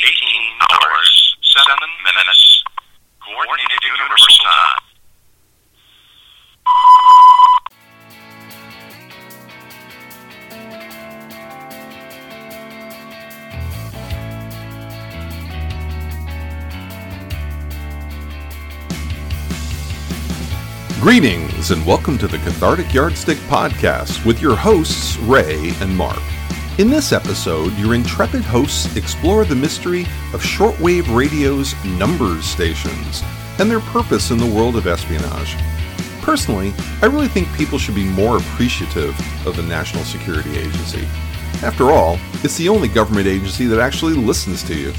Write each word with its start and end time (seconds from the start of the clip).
Atone, 0.00 0.08
18 0.08 0.58
hours, 0.70 1.36
7 1.42 1.76
minutes. 2.04 2.64
Coordinated 3.20 3.82
Universal 3.84 4.36
Time. 4.44 4.76
Greetings 21.00 21.70
and 21.70 21.86
welcome 21.86 22.18
to 22.18 22.28
the 22.28 22.38
Cathartic 22.38 22.92
Yardstick 22.92 23.38
Podcast 23.48 24.24
with 24.26 24.40
your 24.40 24.54
hosts, 24.56 25.16
Ray 25.18 25.72
and 25.80 25.96
Mark. 25.96 26.20
In 26.78 26.88
this 26.88 27.12
episode, 27.12 27.76
your 27.76 27.94
intrepid 27.94 28.42
hosts 28.42 28.96
explore 28.96 29.44
the 29.44 29.54
mystery 29.54 30.02
of 30.32 30.42
shortwave 30.42 31.14
radio's 31.14 31.74
numbers 31.84 32.44
stations 32.46 33.22
and 33.58 33.70
their 33.70 33.80
purpose 33.80 34.30
in 34.30 34.38
the 34.38 34.46
world 34.46 34.76
of 34.76 34.86
espionage. 34.86 35.56
Personally, 36.22 36.72
I 37.02 37.06
really 37.06 37.28
think 37.28 37.52
people 37.54 37.78
should 37.78 37.94
be 37.94 38.04
more 38.04 38.38
appreciative 38.38 39.10
of 39.46 39.56
the 39.56 39.62
National 39.62 40.04
Security 40.04 40.56
Agency. 40.56 41.06
After 41.62 41.90
all, 41.90 42.18
it's 42.42 42.56
the 42.56 42.70
only 42.70 42.88
government 42.88 43.26
agency 43.26 43.66
that 43.66 43.78
actually 43.80 44.14
listens 44.14 44.62
to 44.62 44.74
you. 44.74 44.94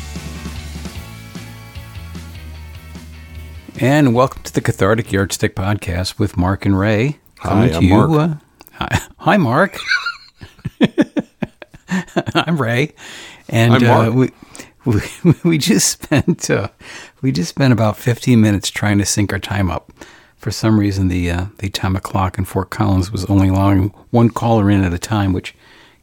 And 3.79 4.13
welcome 4.13 4.43
to 4.43 4.53
the 4.53 4.61
Cathartic 4.61 5.11
Yardstick 5.11 5.55
Podcast 5.55 6.19
with 6.19 6.37
Mark 6.37 6.67
and 6.67 6.77
Ray. 6.77 7.17
Hi, 7.39 7.69
to 7.69 7.77
I'm 7.77 7.83
you. 7.83 7.89
Mark. 7.89 8.11
Uh, 8.11 8.35
hi, 8.73 9.01
hi, 9.17 9.37
Mark. 9.37 9.79
I'm 12.35 12.61
Ray, 12.61 12.93
and 13.49 13.73
I'm 13.73 13.83
Uh, 13.85 14.11
we, 14.11 14.31
we 15.23 15.33
we 15.43 15.57
just 15.57 15.89
spent 15.89 16.49
uh, 16.49 16.69
we 17.21 17.31
just 17.31 17.49
spent 17.49 17.73
about 17.73 17.97
15 17.97 18.39
minutes 18.39 18.69
trying 18.69 18.97
to 18.97 19.05
sync 19.05 19.31
our 19.33 19.39
time 19.39 19.69
up. 19.69 19.91
For 20.37 20.51
some 20.51 20.79
reason, 20.79 21.07
the 21.07 21.29
uh, 21.29 21.45
the 21.59 21.67
atomic 21.67 22.03
clock 22.03 22.37
in 22.37 22.45
Fort 22.45 22.69
Collins 22.69 23.11
was 23.11 23.25
only 23.25 23.47
allowing 23.49 23.89
one 24.09 24.29
caller 24.29 24.69
in 24.71 24.83
at 24.83 24.93
a 24.93 24.99
time, 24.99 25.33
which 25.33 25.55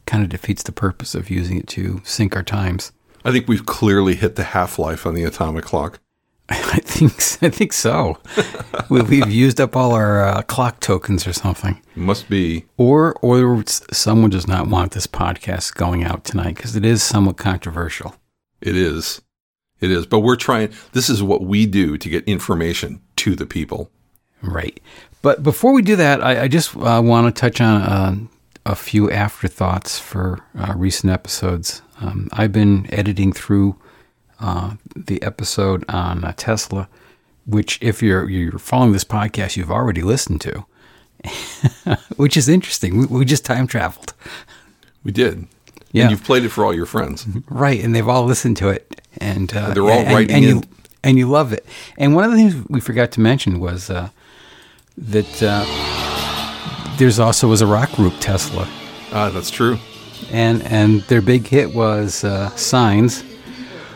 kind 0.05 0.23
of 0.23 0.29
defeats 0.29 0.63
the 0.63 0.71
purpose 0.71 1.13
of 1.13 1.29
using 1.29 1.57
it 1.57 1.67
to 1.67 2.01
sync 2.03 2.35
our 2.35 2.43
times. 2.43 2.91
I 3.25 3.31
think 3.31 3.47
we've 3.47 3.65
clearly 3.65 4.15
hit 4.15 4.35
the 4.37 4.43
half 4.43 4.79
life 4.79 5.05
on 5.05 5.13
the 5.13 5.23
atomic 5.23 5.65
clock. 5.65 5.99
I 6.73 6.79
think 6.79 7.11
I 7.43 7.49
think 7.49 7.73
so. 7.73 8.17
we, 8.89 9.01
we've 9.01 9.31
used 9.31 9.61
up 9.61 9.75
all 9.75 9.93
our 9.93 10.21
uh, 10.21 10.41
clock 10.43 10.79
tokens 10.79 11.27
or 11.27 11.33
something. 11.33 11.81
Must 11.95 12.29
be 12.29 12.65
Or 12.77 13.15
or 13.21 13.63
someone 13.67 14.29
does 14.29 14.47
not 14.47 14.67
want 14.67 14.93
this 14.93 15.07
podcast 15.07 15.75
going 15.75 16.03
out 16.03 16.23
tonight 16.23 16.55
because 16.55 16.75
it 16.75 16.85
is 16.85 17.03
somewhat 17.03 17.37
controversial. 17.37 18.15
It 18.61 18.75
is. 18.75 19.21
It 19.79 19.91
is. 19.91 20.05
But 20.05 20.19
we're 20.19 20.35
trying, 20.35 20.73
this 20.91 21.09
is 21.09 21.23
what 21.23 21.41
we 21.43 21.65
do 21.65 21.97
to 21.97 22.09
get 22.09 22.23
information 22.25 23.01
to 23.17 23.35
the 23.35 23.45
people. 23.45 23.89
Right. 24.41 24.79
But 25.21 25.43
before 25.43 25.73
we 25.73 25.81
do 25.81 25.95
that, 25.95 26.23
I, 26.23 26.43
I 26.43 26.47
just 26.47 26.75
uh, 26.75 27.01
want 27.03 27.33
to 27.33 27.39
touch 27.39 27.61
on 27.61 27.81
uh, 27.81 28.15
a 28.65 28.75
few 28.75 29.09
afterthoughts 29.11 29.99
for 29.99 30.39
uh, 30.57 30.73
recent 30.75 31.11
episodes. 31.11 31.81
Um, 32.01 32.29
I've 32.31 32.51
been 32.51 32.91
editing 32.93 33.33
through 33.33 33.77
uh, 34.39 34.75
the 34.95 35.21
episode 35.23 35.83
on 35.89 36.23
uh, 36.23 36.33
Tesla, 36.37 36.87
which, 37.45 37.77
if 37.81 38.01
you're 38.01 38.29
you're 38.29 38.59
following 38.59 38.91
this 38.93 39.03
podcast, 39.03 39.57
you've 39.57 39.71
already 39.71 40.01
listened 40.01 40.41
to, 40.41 40.65
which 42.17 42.37
is 42.37 42.47
interesting. 42.49 42.97
We, 42.97 43.05
we 43.07 43.25
just 43.25 43.45
time 43.45 43.67
traveled. 43.67 44.13
We 45.03 45.11
did. 45.11 45.47
Yeah. 45.91 46.03
And 46.03 46.11
you've 46.11 46.23
played 46.23 46.43
it 46.45 46.49
for 46.49 46.63
all 46.65 46.73
your 46.73 46.85
friends. 46.85 47.25
Right, 47.49 47.83
and 47.83 47.95
they've 47.95 48.07
all 48.07 48.25
listened 48.25 48.57
to 48.57 48.69
it, 48.69 49.01
and 49.17 49.51
uh, 49.55 49.73
They're 49.73 49.83
all 49.83 49.89
and, 49.91 50.13
writing 50.13 50.35
and 50.35 50.45
in. 50.45 50.49
you 50.57 50.63
and 51.03 51.17
you 51.17 51.27
love 51.29 51.53
it. 51.53 51.65
And 51.97 52.13
one 52.13 52.23
of 52.25 52.31
the 52.31 52.37
things 52.37 52.55
we 52.69 52.79
forgot 52.81 53.11
to 53.13 53.21
mention 53.21 53.59
was 53.59 53.89
uh, 53.89 54.09
that 54.97 55.41
uh, 55.43 56.95
there's 56.97 57.19
also 57.19 57.47
was 57.47 57.61
a 57.61 57.65
rock 57.67 57.91
group 57.93 58.13
Tesla, 58.19 58.67
Ah, 59.11 59.29
that's 59.29 59.49
true. 59.49 59.79
and 60.31 60.61
and 60.63 61.01
their 61.03 61.21
big 61.21 61.47
hit 61.47 61.73
was 61.73 62.23
uh, 62.23 62.49
Signs, 62.55 63.23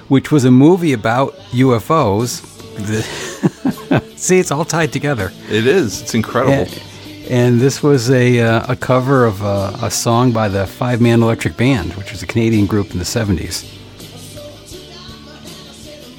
which 0.08 0.32
was 0.32 0.46
a 0.46 0.52
movie 0.52 0.94
about 0.94 1.34
UFOs. 1.52 2.50
See, 4.18 4.40
it's 4.40 4.52
all 4.52 4.66
tied 4.66 4.92
together. 4.94 5.32
It 5.50 5.68
is. 5.68 6.02
It's 6.02 6.16
incredible. 6.16 6.54
And, 6.54 6.82
and 7.30 7.62
this 7.62 7.84
was 7.84 8.10
a, 8.10 8.40
uh, 8.40 8.74
a 8.74 8.76
cover 8.76 9.26
of 9.26 9.42
a, 9.42 9.78
a 9.82 9.92
song 9.92 10.32
by 10.32 10.48
the 10.48 10.66
Five 10.66 11.02
Man 11.02 11.22
Electric 11.22 11.58
Band, 11.58 11.94
which 11.94 12.12
was 12.12 12.24
a 12.24 12.28
Canadian 12.28 12.66
group 12.66 12.92
in 12.92 13.00
the 13.00 13.06
70s. 13.06 13.70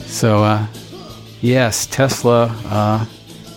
So, 0.07 0.45
uh, 0.45 0.67
yes, 1.41 1.87
Tesla 1.87 2.47
uh, 2.67 3.07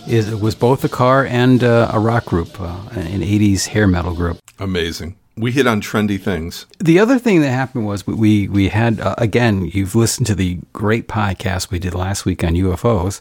is, 0.08 0.34
was 0.34 0.54
both 0.54 0.82
a 0.84 0.88
car 0.88 1.24
and 1.24 1.62
uh, 1.62 1.90
a 1.92 2.00
rock 2.00 2.24
group, 2.24 2.60
uh, 2.60 2.76
an 2.92 3.20
80s 3.20 3.66
hair 3.66 3.86
metal 3.86 4.14
group. 4.14 4.38
Amazing. 4.58 5.16
We 5.38 5.52
hit 5.52 5.66
on 5.66 5.80
trendy 5.80 6.20
things. 6.20 6.66
The 6.78 6.98
other 6.98 7.18
thing 7.18 7.40
that 7.42 7.50
happened 7.50 7.86
was 7.86 8.06
we, 8.06 8.14
we, 8.14 8.48
we 8.48 8.68
had, 8.68 9.00
uh, 9.00 9.14
again, 9.18 9.66
you've 9.66 9.94
listened 9.94 10.26
to 10.28 10.34
the 10.34 10.58
great 10.72 11.06
podcast 11.08 11.70
we 11.70 11.78
did 11.78 11.94
last 11.94 12.24
week 12.24 12.42
on 12.44 12.54
UFOs, 12.54 13.20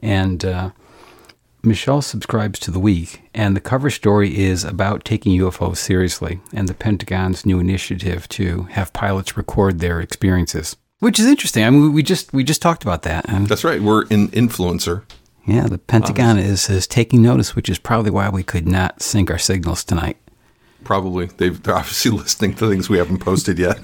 and 0.00 0.44
uh, 0.44 0.70
Michelle 1.62 2.02
subscribes 2.02 2.58
to 2.60 2.70
The 2.70 2.78
Week, 2.78 3.22
and 3.34 3.56
the 3.56 3.60
cover 3.60 3.90
story 3.90 4.36
is 4.38 4.62
about 4.64 5.04
taking 5.04 5.38
UFOs 5.40 5.78
seriously 5.78 6.40
and 6.52 6.68
the 6.68 6.74
Pentagon's 6.74 7.44
new 7.44 7.58
initiative 7.58 8.28
to 8.30 8.64
have 8.70 8.92
pilots 8.92 9.36
record 9.36 9.80
their 9.80 10.00
experiences. 10.00 10.76
Which 11.00 11.18
is 11.20 11.26
interesting. 11.26 11.64
I 11.64 11.70
mean, 11.70 11.82
we- 11.82 11.88
we 11.88 12.02
just 12.02 12.32
we 12.32 12.42
just 12.44 12.60
talked 12.62 12.82
about 12.82 13.02
that, 13.02 13.24
and 13.28 13.46
That's 13.46 13.64
right. 13.64 13.80
We're 13.80 14.02
an 14.10 14.28
influencer. 14.28 15.02
yeah, 15.46 15.66
the 15.66 15.78
Pentagon 15.78 16.38
is 16.38 16.68
is 16.68 16.86
taking 16.88 17.22
notice, 17.22 17.54
which 17.56 17.68
is 17.68 17.78
probably 17.78 18.10
why 18.10 18.28
we 18.28 18.42
could 18.42 18.66
not 18.68 19.00
sync 19.00 19.30
our 19.30 19.38
signals 19.38 19.84
tonight. 19.84 20.16
Probably. 20.84 21.26
They've, 21.26 21.60
they're 21.62 21.76
obviously 21.76 22.10
listening 22.18 22.54
to 22.54 22.68
things 22.68 22.88
we 22.88 22.98
haven't 22.98 23.18
posted 23.18 23.58
yet. 23.58 23.78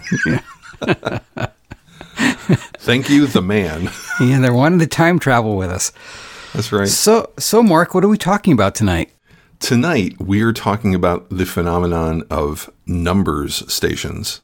Thank 2.78 3.08
you, 3.08 3.26
the 3.26 3.42
man. 3.42 3.90
Yeah, 4.20 4.40
they're 4.40 4.52
wanting 4.52 4.78
to 4.80 4.86
time 4.86 5.18
travel 5.18 5.56
with 5.56 5.70
us. 5.70 5.92
That's 6.52 6.70
right. 6.70 6.86
So, 6.86 7.32
so 7.38 7.62
Mark, 7.62 7.94
what 7.94 8.04
are 8.04 8.08
we 8.08 8.18
talking 8.18 8.52
about 8.52 8.74
tonight? 8.74 9.10
Tonight, 9.58 10.20
we 10.20 10.42
are 10.42 10.52
talking 10.52 10.94
about 10.94 11.28
the 11.30 11.46
phenomenon 11.46 12.22
of 12.30 12.70
numbers 12.86 13.72
stations. 13.72 14.42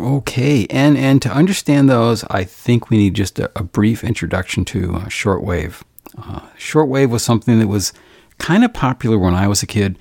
Okay, 0.00 0.66
and 0.70 0.96
and 0.96 1.20
to 1.22 1.30
understand 1.30 1.88
those, 1.88 2.24
I 2.24 2.44
think 2.44 2.90
we 2.90 2.96
need 2.96 3.14
just 3.14 3.38
a, 3.38 3.50
a 3.54 3.62
brief 3.62 4.02
introduction 4.02 4.64
to 4.66 4.96
uh, 4.96 5.04
shortwave. 5.04 5.82
Uh, 6.18 6.40
shortwave 6.58 7.10
was 7.10 7.22
something 7.22 7.58
that 7.58 7.68
was 7.68 7.92
kind 8.38 8.64
of 8.64 8.72
popular 8.72 9.18
when 9.18 9.34
I 9.34 9.46
was 9.46 9.62
a 9.62 9.66
kid. 9.66 9.98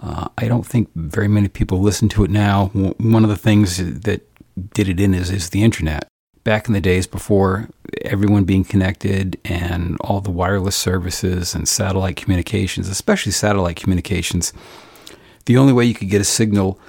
Uh, 0.00 0.28
I 0.38 0.48
don't 0.48 0.66
think 0.66 0.90
very 0.94 1.28
many 1.28 1.48
people 1.48 1.80
listen 1.80 2.08
to 2.10 2.24
it 2.24 2.30
now. 2.30 2.66
One 2.68 3.24
of 3.24 3.30
the 3.30 3.36
things 3.36 3.76
that 3.78 4.28
did 4.74 4.88
it 4.88 5.00
in 5.00 5.14
is 5.14 5.30
is 5.30 5.50
the 5.50 5.62
internet. 5.62 6.06
Back 6.44 6.66
in 6.66 6.74
the 6.74 6.80
days 6.80 7.06
before 7.06 7.68
everyone 8.04 8.44
being 8.44 8.64
connected 8.64 9.38
and 9.44 9.96
all 10.00 10.20
the 10.20 10.30
wireless 10.30 10.74
services 10.74 11.54
and 11.54 11.68
satellite 11.68 12.16
communications, 12.16 12.88
especially 12.88 13.30
satellite 13.30 13.76
communications, 13.76 14.52
the 15.46 15.56
only 15.56 15.72
way 15.72 15.84
you 15.84 15.94
could 15.94 16.10
get 16.10 16.20
a 16.20 16.24
signal 16.24 16.80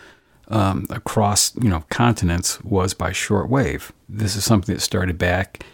um, 0.47 0.85
across 0.90 1.56
you 1.56 1.70
know 1.70 1.84
continents 1.90 2.62
was 2.64 2.94
by 2.94 3.12
shortwave. 3.12 3.91
This 4.09 4.35
is 4.35 4.44
something 4.44 4.73
that 4.73 4.82
started 4.82 5.17
back 5.17 5.66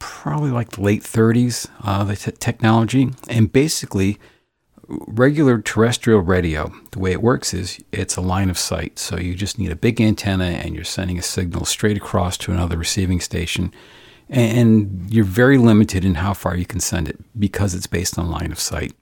probably 0.00 0.50
like 0.50 0.70
the 0.70 0.80
late 0.80 1.02
30s, 1.02 1.68
uh, 1.84 2.02
the 2.02 2.16
t- 2.16 2.32
technology, 2.32 3.10
and 3.28 3.52
basically 3.52 4.18
regular 4.90 5.60
terrestrial 5.60 6.20
radio. 6.20 6.72
The 6.90 6.98
way 6.98 7.12
it 7.12 7.22
works 7.22 7.54
is 7.54 7.82
it's 7.92 8.16
a 8.16 8.20
line 8.20 8.50
of 8.50 8.58
sight, 8.58 8.98
so 8.98 9.16
you 9.16 9.34
just 9.34 9.58
need 9.58 9.70
a 9.70 9.76
big 9.76 10.00
antenna 10.00 10.44
and 10.44 10.74
you're 10.74 10.84
sending 10.84 11.18
a 11.18 11.22
signal 11.22 11.64
straight 11.64 11.96
across 11.96 12.36
to 12.38 12.52
another 12.52 12.76
receiving 12.76 13.20
station. 13.20 13.72
And 14.28 15.06
you're 15.08 15.24
very 15.24 15.58
limited 15.58 16.04
in 16.04 16.16
how 16.16 16.34
far 16.34 16.56
you 16.56 16.66
can 16.66 16.80
send 16.80 17.08
it 17.08 17.18
because 17.38 17.74
it's 17.74 17.86
based 17.86 18.18
on 18.18 18.30
line 18.30 18.52
of 18.52 18.60
sight. 18.60 18.92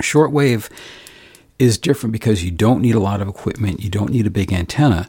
Shortwave 0.00 0.70
is 1.58 1.78
different 1.78 2.12
because 2.12 2.44
you 2.44 2.50
don't 2.50 2.80
need 2.80 2.94
a 2.94 3.00
lot 3.00 3.20
of 3.20 3.28
equipment, 3.28 3.80
you 3.80 3.90
don't 3.90 4.10
need 4.10 4.26
a 4.26 4.30
big 4.30 4.52
antenna. 4.52 5.08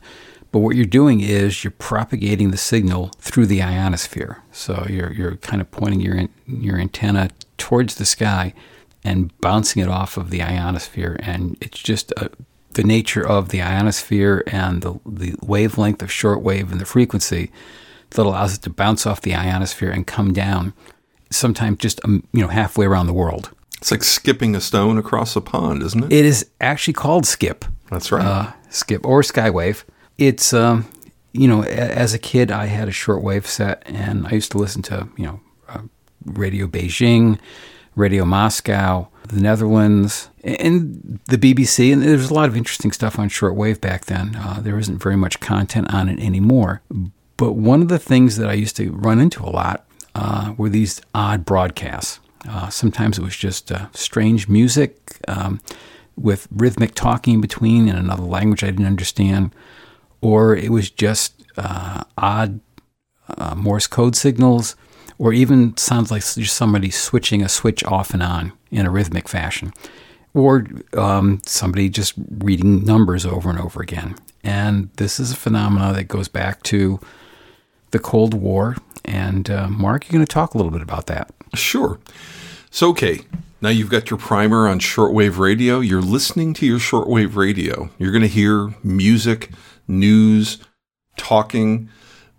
But 0.52 0.60
what 0.60 0.76
you're 0.76 0.86
doing 0.86 1.22
is 1.22 1.64
you're 1.64 1.72
propagating 1.72 2.52
the 2.52 2.58
signal 2.58 3.12
through 3.18 3.48
the 3.48 3.64
ionosphere. 3.64 4.44
So 4.52 4.86
you're, 4.88 5.12
you're 5.12 5.38
kind 5.38 5.62
of 5.62 5.72
pointing 5.72 6.00
your, 6.00 6.28
your 6.46 6.78
antenna 6.78 7.32
towards 7.58 7.96
the 7.96 8.06
sky 8.06 8.54
and 9.04 9.38
bouncing 9.42 9.82
it 9.82 9.90
off 9.90 10.18
of 10.18 10.30
the 10.30 10.42
ionosphere. 10.42 11.18
And 11.22 11.58
it's 11.62 11.80
just 11.80 12.14
uh 12.18 12.30
the 12.74 12.84
nature 12.84 13.26
of 13.26 13.50
the 13.50 13.62
ionosphere 13.62 14.44
and 14.48 14.82
the, 14.82 15.00
the 15.06 15.36
wavelength 15.44 16.02
of 16.02 16.10
shortwave 16.10 16.72
and 16.72 16.82
the 16.82 16.86
frequency 16.86 17.52
that 18.12 18.26
allows 18.26 18.56
it 18.56 18.62
to 18.64 18.70
bounce 18.72 19.06
off 19.06 19.22
the 19.22 19.36
ionosphere 19.36 19.92
and 19.92 20.08
come 20.08 20.34
down 20.34 20.74
sometimes 21.30 21.78
just 21.80 22.04
um, 22.06 22.28
you 22.32 22.42
know 22.42 22.48
halfway 22.48 22.86
around 22.86 23.08
the 23.08 23.14
world. 23.14 23.52
It's 23.78 23.92
like 23.92 24.04
skipping 24.04 24.56
a 24.56 24.62
stone 24.62 24.98
across 24.98 25.36
a 25.36 25.42
pond, 25.42 25.84
isn't 25.84 26.06
it? 26.06 26.14
It 26.14 26.26
is 26.26 26.50
actually 26.62 26.94
called 26.94 27.26
skip. 27.26 27.66
That's 27.90 28.12
right. 28.12 28.26
uh, 28.26 28.52
skip 28.70 29.06
or 29.06 29.22
skywave. 29.22 29.84
It's 30.18 30.54
um, 30.54 30.88
you 31.34 31.48
know, 31.48 31.64
as 31.64 32.14
a 32.14 32.20
kid, 32.20 32.52
I 32.52 32.68
had 32.68 32.88
a 32.88 32.92
shortwave 32.92 33.46
set, 33.46 33.84
and 33.86 34.28
I 34.28 34.32
used 34.32 34.52
to 34.52 34.58
listen 34.58 34.82
to, 34.84 35.10
you 35.18 35.26
know, 35.26 35.40
uh, 35.68 35.82
Radio 36.26 36.68
Beijing, 36.68 37.40
Radio 37.96 38.26
Moscow, 38.26 39.08
the 39.28 39.40
Netherlands, 39.40 40.30
and 40.44 41.20
the 41.26 41.38
BBC. 41.38 41.94
And 41.94 42.02
there 42.02 42.18
was 42.18 42.30
a 42.30 42.34
lot 42.34 42.50
of 42.50 42.58
interesting 42.58 42.92
stuff 42.92 43.20
on 43.20 43.30
shortwave 43.30 43.80
back 43.82 44.06
then. 44.06 44.36
Uh, 44.36 44.60
there 44.62 44.78
isn't 44.78 45.02
very 45.02 45.16
much 45.16 45.40
content 45.40 45.94
on 45.94 46.10
it 46.10 46.20
anymore. 46.20 46.82
But 47.38 47.54
one 47.54 47.82
of 47.82 47.88
the 47.88 48.00
things 48.00 48.38
that 48.38 48.50
I 48.50 48.54
used 48.54 48.76
to 48.78 48.92
run 48.92 49.20
into 49.20 49.44
a 49.44 49.50
lot 49.50 49.86
uh, 50.16 50.54
were 50.58 50.70
these 50.70 51.02
odd 51.14 51.46
broadcasts. 51.46 52.20
Uh, 52.48 52.70
sometimes 52.70 53.18
it 53.18 53.24
was 53.24 53.36
just 53.36 53.72
uh, 53.72 53.88
strange 53.94 54.48
music 54.48 55.18
um, 55.28 55.62
with 56.16 56.48
rhythmic 56.52 56.94
talking 56.94 57.42
between 57.42 57.88
in 57.88 57.96
another 57.96 58.24
language 58.24 58.64
I 58.64 58.68
didn't 58.68 58.86
understand, 58.86 59.56
or 60.22 60.56
it 60.56 60.72
was 60.72 60.90
just 60.90 61.44
uh, 61.58 62.04
odd 62.18 62.60
uh, 63.38 63.56
Morse 63.56 63.88
code 63.88 64.16
signals, 64.16 64.76
or 65.18 65.34
even 65.34 65.76
sounds 65.78 66.12
like 66.12 66.22
somebody 66.22 66.90
switching 66.90 67.42
a 67.42 67.50
switch 67.50 67.84
off 67.84 68.14
and 68.14 68.24
on 68.24 68.54
in 68.72 68.86
a 68.86 68.92
rhythmic 68.92 69.28
fashion, 69.30 69.72
or 70.34 70.66
um, 70.98 71.42
somebody 71.46 71.90
just 71.90 72.14
reading 72.40 72.84
numbers 72.84 73.26
over 73.26 73.50
and 73.50 73.60
over 73.60 73.82
again. 73.82 74.16
And 74.44 74.90
this 74.98 75.20
is 75.20 75.32
a 75.32 75.36
phenomenon 75.36 75.94
that 75.94 76.06
goes 76.06 76.28
back 76.28 76.64
to 76.64 77.00
the 77.92 78.00
Cold 78.00 78.34
War. 78.34 78.76
And 79.06 79.50
uh, 79.50 79.68
Mark, 79.70 80.06
you're 80.06 80.18
going 80.18 80.26
to 80.26 80.34
talk 80.34 80.54
a 80.54 80.58
little 80.58 80.72
bit 80.72 80.82
about 80.82 81.08
that. 81.08 81.32
Sure. 81.54 82.00
So, 82.72 82.90
okay, 82.90 83.22
now 83.62 83.70
you've 83.70 83.90
got 83.90 84.10
your 84.10 84.18
primer 84.20 84.68
on 84.68 84.80
shortwave 84.80 85.38
radio. 85.38 85.80
You're 85.80 86.02
listening 86.02 86.54
to 86.56 86.66
your 86.66 86.80
shortwave 86.80 87.36
radio. 87.36 87.90
You're 87.98 88.12
going 88.12 88.24
to 88.24 88.28
hear 88.28 88.74
music, 88.84 89.52
news, 89.88 90.58
talking. 91.16 91.90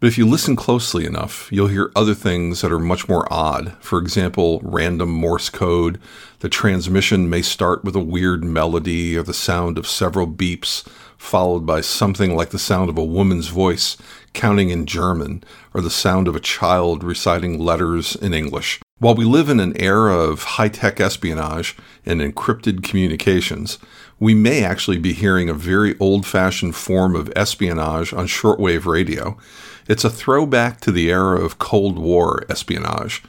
But 0.05 0.09
if 0.09 0.19
you 0.19 0.29
listen 0.29 0.55
closely 0.55 1.07
enough, 1.07 1.49
you'll 1.51 1.69
hear 1.69 1.91
other 1.97 2.13
things 2.13 2.61
that 2.61 2.71
are 2.71 2.79
much 2.79 3.09
more 3.09 3.27
odd. 3.33 3.75
For 3.81 3.99
example, 3.99 4.61
random 4.63 5.09
Morse 5.09 5.49
code. 5.49 5.99
The 6.41 6.51
transmission 6.51 7.31
may 7.31 7.41
start 7.41 7.85
with 7.85 7.97
a 7.97 8.01
weird 8.01 8.45
melody 8.45 9.17
or 9.17 9.23
the 9.23 9.33
sound 9.33 9.79
of 9.79 9.87
several 9.87 10.27
beeps, 10.27 10.87
followed 11.17 11.65
by 11.65 11.81
something 11.81 12.37
like 12.37 12.51
the 12.51 12.59
sound 12.59 12.91
of 12.91 12.99
a 12.99 13.03
woman's 13.03 13.49
voice 13.49 13.97
counting 14.35 14.69
in 14.69 14.85
German 14.85 15.43
or 15.73 15.81
the 15.81 15.89
sound 15.89 16.29
of 16.29 16.37
a 16.37 16.41
child 16.41 17.03
reciting 17.03 17.59
letters 17.59 18.15
in 18.15 18.35
English. 18.35 18.81
While 18.99 19.15
we 19.15 19.25
live 19.25 19.49
in 19.49 19.59
an 19.59 19.75
era 19.81 20.19
of 20.19 20.43
high 20.43 20.69
tech 20.69 21.01
espionage 21.01 21.79
and 22.05 22.21
encrypted 22.21 22.83
communications, 22.83 23.79
we 24.21 24.35
may 24.35 24.63
actually 24.63 24.99
be 24.99 25.15
hearing 25.15 25.49
a 25.49 25.55
very 25.55 25.99
old 25.99 26.27
fashioned 26.27 26.77
form 26.77 27.17
of 27.17 27.33
espionage 27.35 28.13
on 28.13 28.27
shortwave 28.27 28.85
radio. 28.85 29.39
It's 29.87 30.05
a 30.05 30.11
throwback 30.11 30.81
to 30.83 30.93
the 30.93 31.11
era 31.11 31.41
of 31.41 31.59
Cold 31.59 31.99
War 31.99 32.45
espionage. 32.49 33.23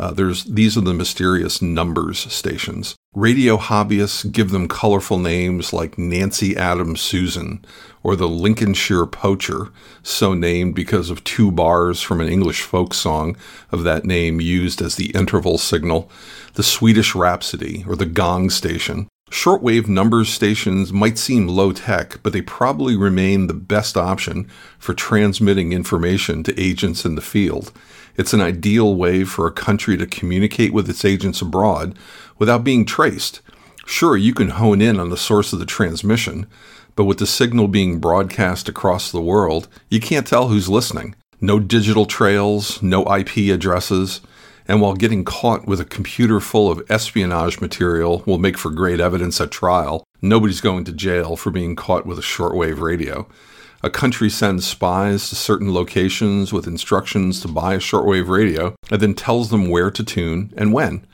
Uh, 0.00 0.10
there's 0.12 0.44
these 0.44 0.78
are 0.78 0.80
the 0.80 0.94
mysterious 0.94 1.60
numbers 1.60 2.20
stations. 2.32 2.96
Radio 3.14 3.58
hobbyists 3.58 4.32
give 4.32 4.50
them 4.50 4.66
colorful 4.66 5.18
names 5.18 5.74
like 5.74 5.98
Nancy 5.98 6.56
Adams 6.56 7.02
Susan 7.02 7.62
or 8.02 8.16
the 8.16 8.28
Lincolnshire 8.28 9.04
Poacher, 9.04 9.70
so 10.02 10.32
named 10.32 10.74
because 10.74 11.10
of 11.10 11.22
two 11.22 11.50
bars 11.50 12.00
from 12.00 12.20
an 12.22 12.28
English 12.28 12.62
folk 12.62 12.94
song 12.94 13.36
of 13.70 13.84
that 13.84 14.06
name 14.06 14.40
used 14.40 14.80
as 14.80 14.96
the 14.96 15.10
interval 15.10 15.58
signal, 15.58 16.10
the 16.54 16.62
Swedish 16.62 17.14
Rhapsody, 17.14 17.84
or 17.86 17.94
the 17.94 18.06
Gong 18.06 18.48
Station. 18.48 19.06
Shortwave 19.30 19.86
numbers 19.86 20.28
stations 20.28 20.92
might 20.92 21.16
seem 21.16 21.46
low 21.46 21.72
tech, 21.72 22.18
but 22.22 22.32
they 22.32 22.42
probably 22.42 22.96
remain 22.96 23.46
the 23.46 23.54
best 23.54 23.96
option 23.96 24.48
for 24.76 24.92
transmitting 24.92 25.72
information 25.72 26.42
to 26.42 26.60
agents 26.60 27.04
in 27.04 27.14
the 27.14 27.22
field. 27.22 27.72
It's 28.16 28.34
an 28.34 28.40
ideal 28.40 28.96
way 28.96 29.22
for 29.22 29.46
a 29.46 29.52
country 29.52 29.96
to 29.96 30.06
communicate 30.06 30.72
with 30.72 30.90
its 30.90 31.04
agents 31.04 31.40
abroad 31.40 31.96
without 32.38 32.64
being 32.64 32.84
traced. 32.84 33.40
Sure, 33.86 34.16
you 34.16 34.34
can 34.34 34.50
hone 34.50 34.82
in 34.82 34.98
on 34.98 35.10
the 35.10 35.16
source 35.16 35.52
of 35.52 35.60
the 35.60 35.64
transmission, 35.66 36.46
but 36.96 37.04
with 37.04 37.18
the 37.18 37.26
signal 37.26 37.68
being 37.68 38.00
broadcast 38.00 38.68
across 38.68 39.12
the 39.12 39.22
world, 39.22 39.68
you 39.88 40.00
can't 40.00 40.26
tell 40.26 40.48
who's 40.48 40.68
listening. 40.68 41.14
No 41.40 41.60
digital 41.60 42.04
trails, 42.04 42.82
no 42.82 43.04
IP 43.16 43.50
addresses, 43.54 44.20
and 44.70 44.80
while 44.80 44.94
getting 44.94 45.24
caught 45.24 45.66
with 45.66 45.80
a 45.80 45.84
computer 45.84 46.38
full 46.38 46.70
of 46.70 46.88
espionage 46.88 47.60
material 47.60 48.22
will 48.24 48.38
make 48.38 48.56
for 48.56 48.70
great 48.70 49.00
evidence 49.00 49.40
at 49.40 49.50
trial, 49.50 50.04
nobody's 50.22 50.60
going 50.60 50.84
to 50.84 50.92
jail 50.92 51.34
for 51.34 51.50
being 51.50 51.74
caught 51.74 52.06
with 52.06 52.20
a 52.20 52.22
shortwave 52.22 52.78
radio. 52.78 53.26
A 53.82 53.90
country 53.90 54.30
sends 54.30 54.64
spies 54.64 55.28
to 55.28 55.34
certain 55.34 55.74
locations 55.74 56.52
with 56.52 56.68
instructions 56.68 57.40
to 57.40 57.48
buy 57.48 57.74
a 57.74 57.78
shortwave 57.78 58.28
radio 58.28 58.76
and 58.92 59.02
then 59.02 59.12
tells 59.12 59.50
them 59.50 59.70
where 59.70 59.90
to 59.90 60.04
tune 60.04 60.54
and 60.56 60.72
when. 60.72 61.04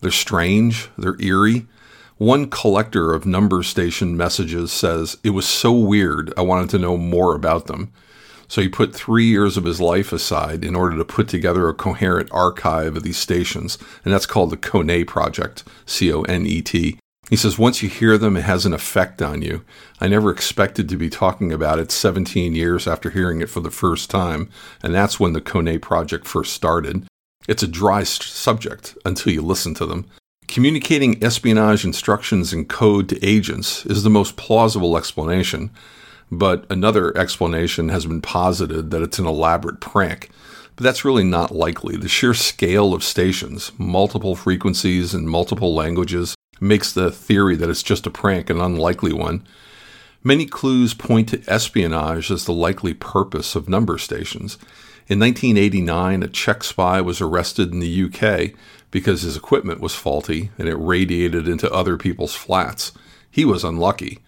They're 0.00 0.10
strange, 0.10 0.88
they're 0.98 1.20
eerie, 1.20 1.68
one 2.16 2.50
collector 2.50 3.14
of 3.14 3.24
number 3.24 3.62
station 3.62 4.16
messages 4.16 4.72
says, 4.72 5.16
It 5.22 5.30
was 5.30 5.46
so 5.46 5.70
weird, 5.70 6.34
I 6.36 6.40
wanted 6.40 6.70
to 6.70 6.78
know 6.80 6.96
more 6.96 7.36
about 7.36 7.68
them. 7.68 7.92
So 8.48 8.60
he 8.60 8.68
put 8.68 8.94
three 8.94 9.26
years 9.26 9.56
of 9.56 9.64
his 9.64 9.80
life 9.80 10.12
aside 10.12 10.64
in 10.64 10.76
order 10.76 10.96
to 10.96 11.04
put 11.04 11.28
together 11.28 11.68
a 11.68 11.74
coherent 11.74 12.28
archive 12.32 12.96
of 12.96 13.02
these 13.02 13.16
stations, 13.16 13.78
and 14.04 14.12
that's 14.12 14.26
called 14.26 14.50
the 14.50 14.56
Conet 14.56 15.06
Project, 15.06 15.64
C 15.84 16.12
O 16.12 16.22
N 16.22 16.46
E 16.46 16.62
T. 16.62 16.98
He 17.28 17.36
says, 17.36 17.58
Once 17.58 17.82
you 17.82 17.88
hear 17.88 18.16
them, 18.16 18.36
it 18.36 18.44
has 18.44 18.64
an 18.64 18.72
effect 18.72 19.20
on 19.20 19.42
you. 19.42 19.64
I 20.00 20.06
never 20.06 20.30
expected 20.30 20.88
to 20.88 20.96
be 20.96 21.10
talking 21.10 21.52
about 21.52 21.80
it 21.80 21.90
17 21.90 22.54
years 22.54 22.86
after 22.86 23.10
hearing 23.10 23.40
it 23.40 23.50
for 23.50 23.60
the 23.60 23.70
first 23.70 24.10
time, 24.10 24.48
and 24.82 24.94
that's 24.94 25.18
when 25.18 25.32
the 25.32 25.40
Conet 25.40 25.82
Project 25.82 26.26
first 26.26 26.52
started. 26.52 27.06
It's 27.48 27.62
a 27.62 27.68
dry 27.68 28.04
subject 28.04 28.96
until 29.04 29.32
you 29.32 29.42
listen 29.42 29.74
to 29.74 29.86
them. 29.86 30.06
Communicating 30.46 31.22
espionage 31.22 31.84
instructions 31.84 32.52
in 32.52 32.66
code 32.66 33.08
to 33.08 33.24
agents 33.24 33.84
is 33.86 34.04
the 34.04 34.10
most 34.10 34.36
plausible 34.36 34.96
explanation, 34.96 35.70
but 36.30 36.66
another 36.70 37.16
explanation 37.16 37.88
has 37.88 38.06
been 38.06 38.20
posited 38.20 38.90
that 38.90 39.02
it's 39.02 39.18
an 39.18 39.26
elaborate 39.26 39.80
prank. 39.80 40.30
But 40.74 40.84
that's 40.84 41.04
really 41.04 41.24
not 41.24 41.54
likely. 41.54 41.96
The 41.96 42.08
sheer 42.08 42.34
scale 42.34 42.92
of 42.92 43.02
stations, 43.02 43.72
multiple 43.78 44.36
frequencies 44.36 45.14
in 45.14 45.28
multiple 45.28 45.74
languages, 45.74 46.34
makes 46.60 46.92
the 46.92 47.10
theory 47.10 47.56
that 47.56 47.70
it's 47.70 47.82
just 47.82 48.06
a 48.06 48.10
prank 48.10 48.50
an 48.50 48.60
unlikely 48.60 49.12
one. 49.12 49.46
Many 50.22 50.46
clues 50.46 50.92
point 50.92 51.28
to 51.30 51.42
espionage 51.46 52.30
as 52.30 52.44
the 52.44 52.52
likely 52.52 52.94
purpose 52.94 53.54
of 53.54 53.68
number 53.68 53.96
stations. 53.96 54.58
In 55.08 55.20
1989, 55.20 56.24
a 56.24 56.28
Czech 56.28 56.64
spy 56.64 57.00
was 57.00 57.20
arrested 57.20 57.72
in 57.72 57.78
the 57.78 58.04
UK 58.04 58.52
because 58.90 59.22
his 59.22 59.36
equipment 59.36 59.80
was 59.80 59.94
faulty 59.94 60.50
and 60.58 60.68
it 60.68 60.74
radiated 60.74 61.46
into 61.46 61.72
other 61.72 61.96
people's 61.96 62.34
flats. 62.34 62.92
He 63.30 63.44
was 63.44 63.62
unlucky. 63.62 64.18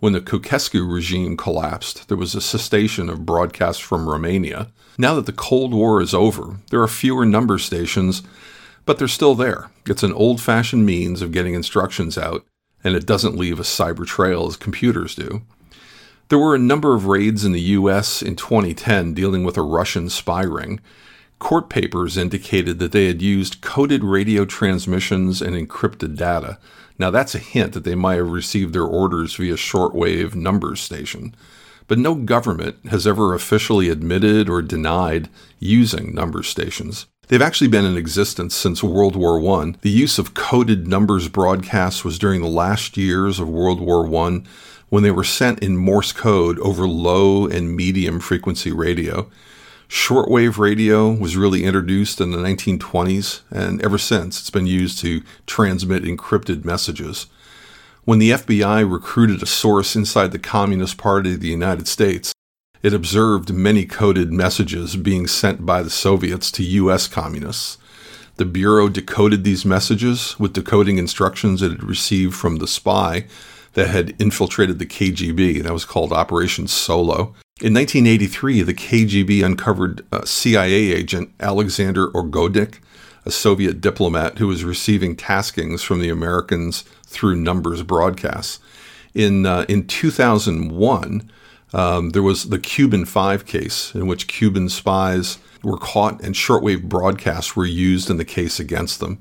When 0.00 0.12
the 0.12 0.20
Ceausescu 0.20 0.88
regime 0.88 1.36
collapsed, 1.36 2.06
there 2.06 2.16
was 2.16 2.36
a 2.36 2.40
cessation 2.40 3.08
of 3.08 3.26
broadcasts 3.26 3.82
from 3.82 4.08
Romania. 4.08 4.68
Now 4.96 5.14
that 5.16 5.26
the 5.26 5.32
Cold 5.32 5.74
War 5.74 6.00
is 6.00 6.14
over, 6.14 6.58
there 6.70 6.80
are 6.80 6.88
fewer 6.88 7.26
number 7.26 7.58
stations, 7.58 8.22
but 8.86 8.98
they're 8.98 9.08
still 9.08 9.34
there. 9.34 9.70
It's 9.86 10.04
an 10.04 10.12
old 10.12 10.40
fashioned 10.40 10.86
means 10.86 11.20
of 11.20 11.32
getting 11.32 11.54
instructions 11.54 12.16
out, 12.16 12.46
and 12.84 12.94
it 12.94 13.06
doesn't 13.06 13.36
leave 13.36 13.58
a 13.58 13.64
cyber 13.64 14.06
trail 14.06 14.46
as 14.46 14.56
computers 14.56 15.16
do. 15.16 15.42
There 16.28 16.38
were 16.38 16.54
a 16.54 16.60
number 16.60 16.94
of 16.94 17.06
raids 17.06 17.44
in 17.44 17.50
the 17.50 17.60
US 17.60 18.22
in 18.22 18.36
2010 18.36 19.14
dealing 19.14 19.42
with 19.42 19.56
a 19.56 19.62
Russian 19.62 20.08
spy 20.10 20.42
ring. 20.42 20.78
Court 21.40 21.68
papers 21.68 22.16
indicated 22.16 22.78
that 22.78 22.92
they 22.92 23.06
had 23.06 23.20
used 23.20 23.62
coded 23.62 24.04
radio 24.04 24.44
transmissions 24.44 25.42
and 25.42 25.56
encrypted 25.56 26.16
data. 26.16 26.58
Now, 26.98 27.10
that's 27.10 27.34
a 27.34 27.38
hint 27.38 27.72
that 27.74 27.84
they 27.84 27.94
might 27.94 28.16
have 28.16 28.30
received 28.30 28.74
their 28.74 28.84
orders 28.84 29.36
via 29.36 29.54
shortwave 29.54 30.34
numbers 30.34 30.80
station. 30.80 31.34
But 31.86 31.98
no 31.98 32.14
government 32.14 32.76
has 32.90 33.06
ever 33.06 33.34
officially 33.34 33.88
admitted 33.88 34.48
or 34.48 34.60
denied 34.60 35.28
using 35.58 36.14
number 36.14 36.42
stations. 36.42 37.06
They've 37.28 37.42
actually 37.42 37.68
been 37.68 37.84
in 37.84 37.96
existence 37.96 38.54
since 38.54 38.82
World 38.82 39.14
War 39.14 39.38
I. 39.60 39.74
The 39.82 39.90
use 39.90 40.18
of 40.18 40.34
coded 40.34 40.88
numbers 40.88 41.28
broadcasts 41.28 42.04
was 42.04 42.18
during 42.18 42.40
the 42.40 42.48
last 42.48 42.96
years 42.96 43.38
of 43.38 43.48
World 43.48 43.80
War 43.80 44.06
I 44.26 44.42
when 44.88 45.02
they 45.02 45.10
were 45.10 45.24
sent 45.24 45.62
in 45.62 45.76
Morse 45.76 46.12
code 46.12 46.58
over 46.60 46.88
low 46.88 47.46
and 47.46 47.76
medium 47.76 48.18
frequency 48.20 48.72
radio. 48.72 49.30
Shortwave 49.88 50.58
radio 50.58 51.10
was 51.10 51.36
really 51.36 51.64
introduced 51.64 52.20
in 52.20 52.30
the 52.30 52.36
1920s, 52.36 53.40
and 53.50 53.82
ever 53.82 53.96
since 53.96 54.38
it's 54.38 54.50
been 54.50 54.66
used 54.66 54.98
to 55.00 55.22
transmit 55.46 56.04
encrypted 56.04 56.64
messages. 56.64 57.26
When 58.04 58.18
the 58.18 58.32
FBI 58.32 58.90
recruited 58.90 59.42
a 59.42 59.46
source 59.46 59.96
inside 59.96 60.32
the 60.32 60.38
Communist 60.38 60.98
Party 60.98 61.34
of 61.34 61.40
the 61.40 61.48
United 61.48 61.88
States, 61.88 62.34
it 62.82 62.92
observed 62.92 63.52
many 63.52 63.86
coded 63.86 64.30
messages 64.30 64.94
being 64.94 65.26
sent 65.26 65.64
by 65.64 65.82
the 65.82 65.90
Soviets 65.90 66.50
to 66.52 66.62
U.S. 66.62 67.08
communists. 67.08 67.78
The 68.36 68.44
Bureau 68.44 68.88
decoded 68.88 69.42
these 69.42 69.64
messages 69.64 70.38
with 70.38 70.52
decoding 70.52 70.98
instructions 70.98 71.60
it 71.60 71.70
had 71.72 71.82
received 71.82 72.34
from 72.34 72.56
the 72.56 72.68
spy 72.68 73.26
that 73.72 73.88
had 73.88 74.14
infiltrated 74.20 74.78
the 74.78 74.86
KGB. 74.86 75.62
That 75.62 75.72
was 75.72 75.84
called 75.84 76.12
Operation 76.12 76.68
Solo. 76.68 77.34
In 77.60 77.74
1983, 77.74 78.62
the 78.62 78.72
KGB 78.72 79.44
uncovered 79.44 80.06
uh, 80.12 80.24
CIA 80.24 80.92
agent 80.92 81.32
Alexander 81.40 82.06
Ogorodnik, 82.10 82.78
a 83.24 83.32
Soviet 83.32 83.80
diplomat 83.80 84.38
who 84.38 84.46
was 84.46 84.62
receiving 84.62 85.16
taskings 85.16 85.82
from 85.82 85.98
the 85.98 86.08
Americans 86.08 86.82
through 87.04 87.34
numbers 87.34 87.82
broadcasts. 87.82 88.60
In, 89.12 89.44
uh, 89.44 89.64
in 89.68 89.88
2001, 89.88 91.32
um, 91.72 92.10
there 92.10 92.22
was 92.22 92.50
the 92.50 92.60
Cuban 92.60 93.04
Five 93.04 93.44
case, 93.44 93.92
in 93.92 94.06
which 94.06 94.28
Cuban 94.28 94.68
spies 94.68 95.38
were 95.64 95.78
caught 95.78 96.22
and 96.22 96.36
shortwave 96.36 96.84
broadcasts 96.84 97.56
were 97.56 97.66
used 97.66 98.08
in 98.08 98.18
the 98.18 98.24
case 98.24 98.60
against 98.60 99.00
them. 99.00 99.18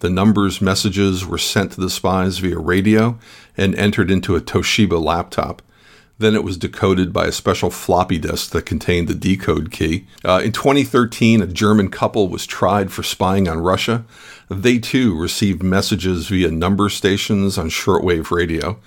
The 0.00 0.10
numbers 0.10 0.60
messages 0.60 1.24
were 1.24 1.38
sent 1.38 1.72
to 1.72 1.80
the 1.80 1.88
spies 1.88 2.36
via 2.36 2.58
radio 2.58 3.18
and 3.56 3.74
entered 3.76 4.10
into 4.10 4.36
a 4.36 4.42
Toshiba 4.42 5.02
laptop. 5.02 5.62
Then 6.18 6.34
it 6.34 6.42
was 6.42 6.56
decoded 6.56 7.12
by 7.12 7.26
a 7.26 7.32
special 7.32 7.70
floppy 7.70 8.18
disk 8.18 8.50
that 8.50 8.66
contained 8.66 9.06
the 9.06 9.14
decode 9.14 9.70
key. 9.70 10.06
Uh, 10.24 10.40
in 10.44 10.50
2013, 10.50 11.40
a 11.40 11.46
German 11.46 11.90
couple 11.90 12.28
was 12.28 12.44
tried 12.44 12.90
for 12.90 13.04
spying 13.04 13.48
on 13.48 13.60
Russia. 13.60 14.04
They 14.48 14.78
too 14.78 15.16
received 15.16 15.62
messages 15.62 16.28
via 16.28 16.50
number 16.50 16.88
stations 16.88 17.56
on 17.56 17.70
shortwave 17.70 18.32
radio. 18.32 18.78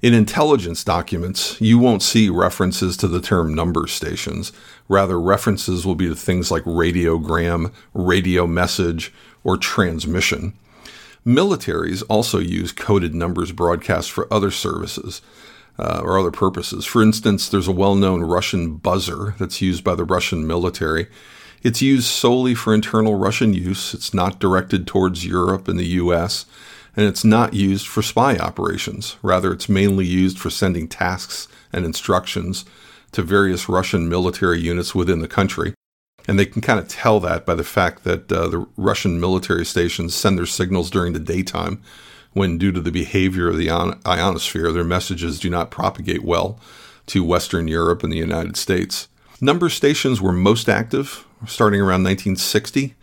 In 0.00 0.14
intelligence 0.14 0.84
documents, 0.84 1.60
you 1.60 1.76
won't 1.80 2.04
see 2.04 2.30
references 2.30 2.96
to 2.98 3.08
the 3.08 3.20
term 3.20 3.52
number 3.52 3.88
stations. 3.88 4.52
Rather, 4.88 5.20
references 5.20 5.84
will 5.84 5.96
be 5.96 6.06
to 6.06 6.14
things 6.14 6.52
like 6.52 6.62
radiogram, 6.62 7.72
radio 7.92 8.46
message, 8.46 9.12
or 9.42 9.56
transmission. 9.56 10.52
Militaries 11.26 12.04
also 12.08 12.38
use 12.38 12.70
coded 12.70 13.12
numbers 13.12 13.50
broadcast 13.50 14.12
for 14.12 14.32
other 14.32 14.52
services 14.52 15.20
uh, 15.78 16.00
or 16.02 16.18
other 16.18 16.30
purposes. 16.30 16.84
For 16.84 17.02
instance, 17.02 17.48
there's 17.48 17.68
a 17.68 17.72
well 17.72 17.94
known 17.94 18.22
Russian 18.22 18.76
buzzer 18.76 19.34
that's 19.38 19.62
used 19.62 19.84
by 19.84 19.94
the 19.94 20.04
Russian 20.04 20.46
military. 20.46 21.08
It's 21.62 21.82
used 21.82 22.06
solely 22.06 22.54
for 22.54 22.72
internal 22.72 23.16
Russian 23.16 23.52
use, 23.52 23.94
it's 23.94 24.14
not 24.14 24.38
directed 24.38 24.86
towards 24.86 25.26
Europe 25.26 25.66
and 25.68 25.78
the 25.78 25.86
US, 25.86 26.46
and 26.96 27.06
it's 27.06 27.24
not 27.24 27.54
used 27.54 27.86
for 27.86 28.02
spy 28.02 28.36
operations. 28.36 29.16
Rather, 29.22 29.52
it's 29.52 29.68
mainly 29.68 30.06
used 30.06 30.38
for 30.38 30.50
sending 30.50 30.88
tasks 30.88 31.48
and 31.72 31.84
instructions 31.84 32.64
to 33.12 33.22
various 33.22 33.68
Russian 33.68 34.08
military 34.08 34.60
units 34.60 34.94
within 34.94 35.20
the 35.20 35.28
country. 35.28 35.74
And 36.26 36.38
they 36.38 36.46
can 36.46 36.60
kind 36.60 36.78
of 36.78 36.88
tell 36.88 37.20
that 37.20 37.46
by 37.46 37.54
the 37.54 37.64
fact 37.64 38.04
that 38.04 38.30
uh, 38.30 38.48
the 38.48 38.66
Russian 38.76 39.18
military 39.18 39.64
stations 39.64 40.14
send 40.14 40.36
their 40.36 40.46
signals 40.46 40.90
during 40.90 41.14
the 41.14 41.18
daytime, 41.18 41.82
when, 42.32 42.58
due 42.58 42.72
to 42.72 42.80
the 42.80 42.92
behavior 42.92 43.48
of 43.48 43.56
the 43.56 43.70
ionosphere, 43.70 44.72
their 44.72 44.84
messages 44.84 45.40
do 45.40 45.50
not 45.50 45.70
propagate 45.70 46.22
well 46.22 46.60
to 47.06 47.24
Western 47.24 47.68
Europe 47.68 48.02
and 48.02 48.12
the 48.12 48.18
United 48.18 48.56
States. 48.56 49.08
Number 49.40 49.68
stations 49.68 50.20
were 50.20 50.32
most 50.32 50.68
active 50.68 51.24
starting 51.46 51.80
around 51.80 52.02
1960. 52.04 52.94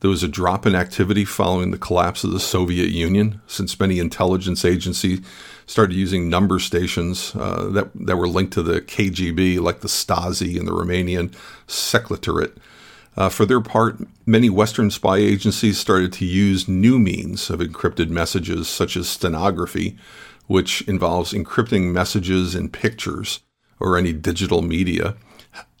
There 0.00 0.10
was 0.10 0.22
a 0.22 0.28
drop 0.28 0.64
in 0.64 0.74
activity 0.74 1.24
following 1.24 1.72
the 1.72 1.78
collapse 1.78 2.24
of 2.24 2.30
the 2.30 2.40
Soviet 2.40 2.88
Union, 2.88 3.40
since 3.46 3.78
many 3.78 3.98
intelligence 3.98 4.64
agencies 4.64 5.20
started 5.66 5.94
using 5.94 6.28
number 6.28 6.58
stations 6.58 7.34
uh, 7.36 7.68
that, 7.72 7.90
that 7.94 8.16
were 8.16 8.28
linked 8.28 8.52
to 8.54 8.62
the 8.62 8.80
KGB, 8.80 9.60
like 9.60 9.80
the 9.80 9.88
Stasi 9.88 10.58
and 10.58 10.66
the 10.66 10.72
Romanian 10.72 11.34
Secretariat. 11.66 12.56
Uh, 13.20 13.28
for 13.28 13.44
their 13.44 13.60
part, 13.60 13.98
many 14.24 14.48
Western 14.48 14.90
spy 14.90 15.18
agencies 15.18 15.78
started 15.78 16.10
to 16.10 16.24
use 16.24 16.66
new 16.66 16.98
means 16.98 17.50
of 17.50 17.60
encrypted 17.60 18.08
messages, 18.08 18.66
such 18.66 18.96
as 18.96 19.10
stenography, 19.10 19.98
which 20.46 20.80
involves 20.88 21.34
encrypting 21.34 21.92
messages 21.92 22.54
and 22.54 22.72
pictures 22.72 23.40
or 23.78 23.98
any 23.98 24.14
digital 24.14 24.62
media. 24.62 25.16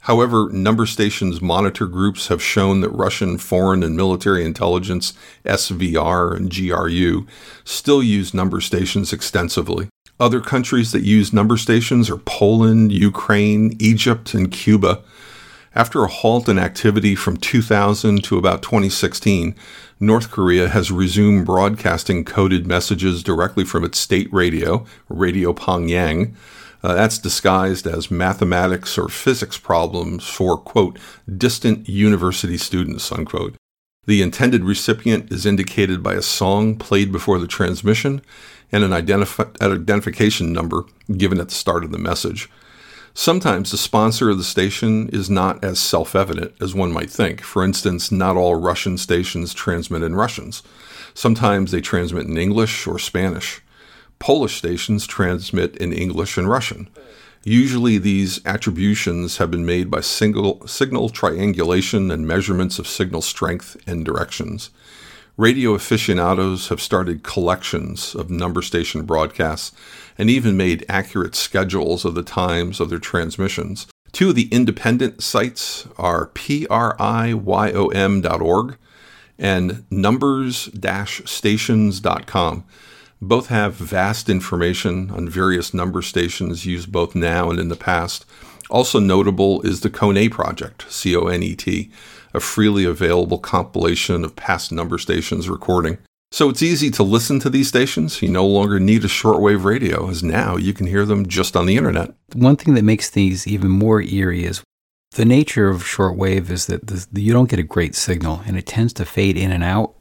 However, 0.00 0.50
number 0.52 0.84
stations 0.84 1.40
monitor 1.40 1.86
groups 1.86 2.28
have 2.28 2.42
shown 2.42 2.82
that 2.82 2.90
Russian 2.90 3.38
foreign 3.38 3.82
and 3.82 3.96
military 3.96 4.44
intelligence, 4.44 5.14
SVR 5.46 6.36
and 6.36 6.54
GRU, 6.54 7.26
still 7.64 8.02
use 8.02 8.34
number 8.34 8.60
stations 8.60 9.14
extensively. 9.14 9.88
Other 10.18 10.42
countries 10.42 10.92
that 10.92 11.04
use 11.04 11.32
number 11.32 11.56
stations 11.56 12.10
are 12.10 12.18
Poland, 12.18 12.92
Ukraine, 12.92 13.78
Egypt, 13.80 14.34
and 14.34 14.52
Cuba. 14.52 15.02
After 15.74 16.02
a 16.02 16.08
halt 16.08 16.48
in 16.48 16.58
activity 16.58 17.14
from 17.14 17.36
2000 17.36 18.24
to 18.24 18.38
about 18.38 18.62
2016, 18.62 19.54
North 20.00 20.30
Korea 20.30 20.68
has 20.68 20.90
resumed 20.90 21.46
broadcasting 21.46 22.24
coded 22.24 22.66
messages 22.66 23.22
directly 23.22 23.64
from 23.64 23.84
its 23.84 23.98
state 23.98 24.32
radio, 24.32 24.84
Radio 25.08 25.52
Pyongyang. 25.52 26.34
Uh, 26.82 26.94
that's 26.94 27.18
disguised 27.18 27.86
as 27.86 28.10
mathematics 28.10 28.98
or 28.98 29.08
physics 29.08 29.58
problems 29.58 30.26
for, 30.26 30.56
quote, 30.56 30.98
distant 31.36 31.88
university 31.88 32.56
students, 32.56 33.12
unquote. 33.12 33.54
The 34.06 34.22
intended 34.22 34.64
recipient 34.64 35.30
is 35.30 35.46
indicated 35.46 36.02
by 36.02 36.14
a 36.14 36.22
song 36.22 36.76
played 36.76 37.12
before 37.12 37.38
the 37.38 37.46
transmission 37.46 38.22
and 38.72 38.82
an 38.82 38.90
identif- 38.90 39.60
identification 39.60 40.52
number 40.52 40.84
given 41.16 41.38
at 41.38 41.50
the 41.50 41.54
start 41.54 41.84
of 41.84 41.92
the 41.92 41.98
message. 41.98 42.48
Sometimes 43.14 43.70
the 43.70 43.76
sponsor 43.76 44.30
of 44.30 44.38
the 44.38 44.44
station 44.44 45.08
is 45.08 45.28
not 45.28 45.62
as 45.64 45.80
self 45.80 46.14
evident 46.14 46.54
as 46.60 46.74
one 46.74 46.92
might 46.92 47.10
think. 47.10 47.40
For 47.42 47.64
instance, 47.64 48.12
not 48.12 48.36
all 48.36 48.54
Russian 48.54 48.96
stations 48.98 49.52
transmit 49.52 50.02
in 50.02 50.14
Russians. 50.14 50.62
Sometimes 51.12 51.72
they 51.72 51.80
transmit 51.80 52.26
in 52.26 52.38
English 52.38 52.86
or 52.86 52.98
Spanish. 52.98 53.60
Polish 54.20 54.58
stations 54.58 55.06
transmit 55.06 55.76
in 55.76 55.92
English 55.92 56.36
and 56.36 56.48
Russian. 56.48 56.88
Usually, 57.42 57.96
these 57.98 58.44
attributions 58.44 59.38
have 59.38 59.50
been 59.50 59.64
made 59.64 59.90
by 59.90 60.02
single, 60.02 60.66
signal 60.66 61.08
triangulation 61.08 62.10
and 62.10 62.28
measurements 62.28 62.78
of 62.78 62.86
signal 62.86 63.22
strength 63.22 63.76
and 63.86 64.04
directions. 64.04 64.70
Radio 65.40 65.72
aficionados 65.72 66.68
have 66.68 66.82
started 66.82 67.22
collections 67.22 68.14
of 68.14 68.28
number 68.28 68.60
station 68.60 69.06
broadcasts 69.06 69.72
and 70.18 70.28
even 70.28 70.54
made 70.54 70.84
accurate 70.86 71.34
schedules 71.34 72.04
of 72.04 72.14
the 72.14 72.22
times 72.22 72.78
of 72.78 72.90
their 72.90 72.98
transmissions. 72.98 73.86
Two 74.12 74.28
of 74.28 74.34
the 74.34 74.50
independent 74.50 75.22
sites 75.22 75.88
are 75.96 76.26
priyom.org 76.34 76.76
and 79.38 79.84
numbers-stations.com. 79.90 82.64
Both 83.22 83.46
have 83.46 83.74
vast 83.74 84.28
information 84.28 85.10
on 85.10 85.26
various 85.26 85.72
number 85.72 86.02
stations 86.02 86.66
used 86.66 86.92
both 86.92 87.14
now 87.14 87.48
and 87.48 87.58
in 87.58 87.70
the 87.70 87.76
past. 87.76 88.26
Also 88.68 89.00
notable 89.00 89.62
is 89.62 89.80
the 89.80 89.88
CONET 89.88 90.32
project, 90.32 90.84
C 90.92 91.16
O 91.16 91.28
N 91.28 91.42
E 91.42 91.56
T, 91.56 91.90
a 92.34 92.40
freely 92.40 92.84
available 92.84 93.38
compilation 93.38 94.24
of 94.24 94.36
past 94.36 94.72
number 94.72 94.98
stations 94.98 95.48
recording. 95.48 95.98
So 96.32 96.48
it's 96.48 96.62
easy 96.62 96.90
to 96.92 97.02
listen 97.02 97.40
to 97.40 97.50
these 97.50 97.68
stations. 97.68 98.22
You 98.22 98.28
no 98.28 98.46
longer 98.46 98.78
need 98.78 99.04
a 99.04 99.08
shortwave 99.08 99.64
radio, 99.64 100.08
as 100.08 100.22
now 100.22 100.56
you 100.56 100.72
can 100.72 100.86
hear 100.86 101.04
them 101.04 101.26
just 101.26 101.56
on 101.56 101.66
the 101.66 101.76
internet. 101.76 102.14
One 102.34 102.56
thing 102.56 102.74
that 102.74 102.84
makes 102.84 103.10
these 103.10 103.48
even 103.48 103.70
more 103.70 104.00
eerie 104.00 104.44
is 104.44 104.62
the 105.12 105.24
nature 105.24 105.68
of 105.68 105.82
shortwave 105.82 106.50
is 106.50 106.66
that 106.66 107.08
you 107.12 107.32
don't 107.32 107.50
get 107.50 107.58
a 107.58 107.64
great 107.64 107.96
signal 107.96 108.42
and 108.46 108.56
it 108.56 108.66
tends 108.66 108.92
to 108.94 109.04
fade 109.04 109.36
in 109.36 109.50
and 109.50 109.64
out. 109.64 109.94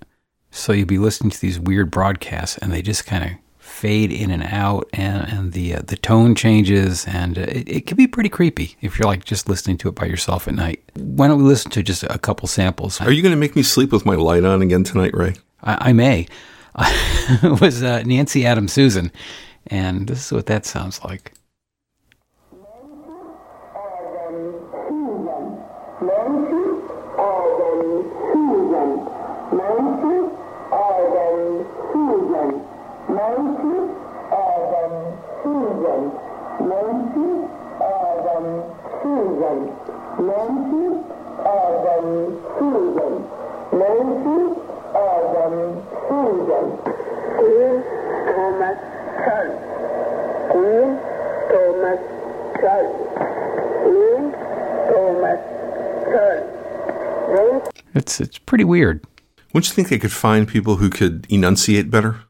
So 0.52 0.72
you'll 0.72 0.86
be 0.86 1.00
listening 1.00 1.32
to 1.32 1.42
these 1.42 1.60
weird 1.60 1.90
broadcasts 1.90 2.60
and 2.60 2.72
they 2.72 2.84
just 2.84 3.08
kind 3.08 3.24
of 3.24 3.32
fade 3.70 4.12
in 4.12 4.32
and 4.32 4.44
out 4.44 4.90
and, 4.94 5.28
and 5.32 5.54
the 5.54 5.76
uh, 5.76 5.82
the 5.86 5.96
tone 5.96 6.36
changes 6.36 7.06
and 7.06 7.38
uh, 7.38 7.42
it, 7.42 7.70
it 7.70 7.86
can 7.86 7.96
be 7.96 8.08
pretty 8.08 8.30
creepy 8.30 8.76
if 8.82 8.98
you're 8.98 9.08
like 9.08 9.24
just 9.24 9.48
listening 9.48 9.78
to 9.78 9.88
it 9.88 9.96
by 9.96 10.06
yourself 10.06 10.48
at 10.48 10.56
night. 10.56 10.84
Why 10.96 11.28
don't 11.28 11.38
we 11.38 11.46
listen 11.46 11.72
to 11.72 11.84
just 11.84 12.04
a 12.04 12.18
couple 12.18 12.48
samples? 12.48 13.00
Are 13.00 13.12
you 13.12 13.22
going 13.22 13.32
to 13.34 13.38
make 13.38 13.56
me 13.56 13.64
sleep 13.64 13.92
with 13.92 14.06
my 14.06 14.16
light 14.16 14.44
on 14.44 14.62
again 14.62 14.84
tonight, 14.84 15.14
Ray? 15.14 15.36
I, 15.64 15.90
I 15.90 15.94
may. 15.94 16.28
it 16.80 17.62
was 17.62 17.84
uh, 17.84 18.04
Nancy 18.04 18.46
Adams 18.46 18.74
Susan, 18.74 19.12
and 19.68 20.08
this 20.08 20.26
is 20.26 20.32
what 20.32 20.46
that 20.48 20.66
sounds 20.66 21.04
like. 21.04 21.34
Adam 44.00 45.84
Susan. 46.08 46.68
Ian 47.44 47.84
Thomas 48.32 48.80
Church. 49.26 49.60
Ian 50.56 50.92
Thomas 51.50 52.02
Church. 52.60 52.96
Ian 53.86 54.26
Thomas 54.90 55.42
Church. 56.06 56.48
It's 57.94 58.22
it's 58.22 58.38
pretty 58.38 58.64
weird. 58.64 59.06
Wouldn't 59.54 59.68
you 59.68 59.74
think 59.74 59.90
they 59.90 60.00
could 60.00 60.14
find 60.14 60.48
people 60.48 60.78
who 60.78 60.90
could 60.90 61.26
enunciate 61.30 61.90
better? 61.92 62.22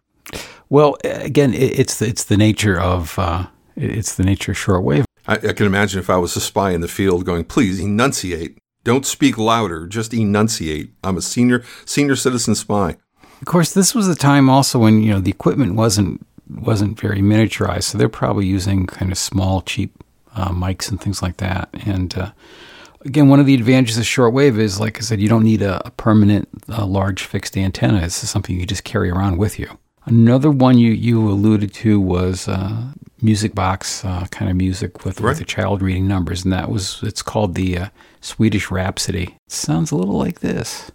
Well, 0.70 0.98
again, 1.04 1.54
it's 1.54 2.00
the, 2.00 2.08
it's 2.08 2.24
the 2.24 2.38
nature 2.38 2.80
of 2.80 3.20
uh, 3.20 3.48
it's 3.76 4.16
the 4.16 4.24
nature 4.24 4.54
of 4.54 4.58
shortwave. 4.58 5.04
I, 5.28 5.36
I 5.36 5.54
can 5.54 5.66
imagine 5.68 6.00
if 6.00 6.10
I 6.10 6.18
was 6.18 6.36
a 6.36 6.42
spy 6.42 6.72
in 6.72 6.82
the 6.82 6.88
field 6.88 7.26
going, 7.26 7.44
please 7.46 7.80
enunciate. 7.80 8.58
Don't 8.84 9.06
speak 9.06 9.38
louder, 9.38 9.88
just 9.88 10.14
enunciate. 10.14 10.92
I'm 11.04 11.18
a 11.18 11.22
senior 11.22 11.64
senior 11.86 12.16
citizen 12.16 12.56
spy. 12.56 12.98
Of 13.42 13.46
course, 13.46 13.74
this 13.74 13.94
was 13.96 14.08
a 14.08 14.16
time 14.16 14.50
also 14.50 14.80
when 14.80 15.02
you 15.02 15.14
know 15.14 15.20
the 15.20 15.32
equipment 15.32 15.76
wasn't 15.76 16.26
wasn't 16.50 17.00
very 17.00 17.20
miniaturized, 17.20 17.84
so 17.84 17.98
they're 17.98 18.10
probably 18.10 18.46
using 18.46 18.88
kind 18.88 19.12
of 19.12 19.18
small, 19.18 19.62
cheap 19.62 20.04
uh, 20.36 20.50
mics 20.50 20.90
and 20.90 21.00
things 21.00 21.22
like 21.22 21.38
that. 21.38 21.70
And 21.86 22.18
uh, 22.18 22.32
again, 23.02 23.30
one 23.30 23.40
of 23.40 23.46
the 23.46 23.54
advantages 23.54 23.98
of 23.98 24.04
shortwave 24.04 24.58
is, 24.58 24.80
like 24.80 24.98
I 24.98 25.02
said, 25.02 25.22
you 25.22 25.30
don't 25.30 25.44
need 25.44 25.62
a, 25.62 25.86
a 25.86 25.92
permanent, 25.92 26.50
uh, 26.70 26.86
large 26.86 27.24
fixed 27.24 27.58
antenna. 27.58 28.02
This 28.02 28.24
is 28.24 28.30
something 28.30 28.60
you 28.60 28.66
just 28.66 28.84
carry 28.84 29.10
around 29.10 29.38
with 29.38 29.60
you. 29.60 29.78
Another 30.10 30.50
one 30.50 30.80
you, 30.80 30.92
you 30.92 31.30
alluded 31.30 31.72
to 31.76 32.00
was 32.00 32.48
uh, 32.48 32.94
music 33.22 33.54
box 33.54 34.04
uh, 34.04 34.26
kind 34.32 34.50
of 34.50 34.58
music 34.58 35.06
with, 35.06 35.22
Right. 35.22 35.30
with 35.30 35.42
a 35.42 35.46
child 35.46 35.84
reading 35.84 36.08
numbers, 36.08 36.44
and 36.44 36.52
that 36.52 36.72
was 36.72 37.00
it's 37.04 37.22
called 37.22 37.54
the 37.54 37.78
uh, 37.78 37.88
Swedish 38.20 38.72
Rhapsody. 38.72 39.36
It 39.46 39.52
sounds 39.52 39.92
a 39.92 39.96
little 39.96 40.18
like 40.18 40.40
this. 40.40 40.90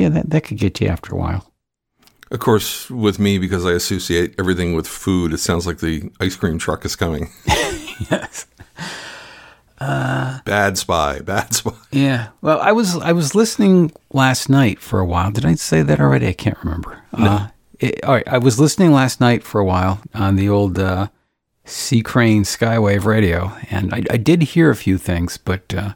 Yeah, 0.00 0.08
that, 0.08 0.30
that 0.30 0.44
could 0.44 0.56
get 0.56 0.80
you 0.80 0.88
after 0.88 1.14
a 1.14 1.18
while. 1.18 1.52
Of 2.30 2.38
course, 2.38 2.88
with 2.90 3.18
me, 3.18 3.38
because 3.38 3.66
I 3.66 3.72
associate 3.72 4.34
everything 4.38 4.74
with 4.74 4.86
food, 4.86 5.34
it 5.34 5.38
sounds 5.38 5.66
like 5.66 5.78
the 5.78 6.10
ice 6.20 6.36
cream 6.36 6.58
truck 6.58 6.86
is 6.86 6.96
coming. 6.96 7.28
yes. 8.10 8.46
bad 9.78 10.78
spy, 10.78 11.18
bad 11.18 11.52
spy. 11.52 11.72
Yeah. 11.90 12.28
Well, 12.40 12.60
I 12.60 12.72
was 12.72 12.96
I 12.96 13.12
was 13.12 13.34
listening 13.34 13.92
last 14.12 14.48
night 14.48 14.80
for 14.80 15.00
a 15.00 15.04
while. 15.04 15.30
Did 15.32 15.44
I 15.44 15.54
say 15.54 15.82
that 15.82 16.00
already? 16.00 16.28
I 16.28 16.32
can't 16.32 16.58
remember. 16.64 17.02
Uh, 17.12 17.48
it, 17.78 18.02
all 18.04 18.14
right. 18.14 18.28
I 18.28 18.38
was 18.38 18.58
listening 18.58 18.92
last 18.92 19.20
night 19.20 19.42
for 19.42 19.60
a 19.60 19.64
while 19.64 20.00
on 20.14 20.36
the 20.36 20.48
old 20.48 20.78
uh, 20.78 21.08
C. 21.66 22.00
Crane 22.00 22.44
Skywave 22.44 23.04
radio, 23.04 23.52
and 23.70 23.92
I, 23.92 24.04
I 24.10 24.16
did 24.16 24.42
hear 24.42 24.70
a 24.70 24.76
few 24.76 24.96
things, 24.96 25.36
but 25.36 25.74
uh, 25.74 25.92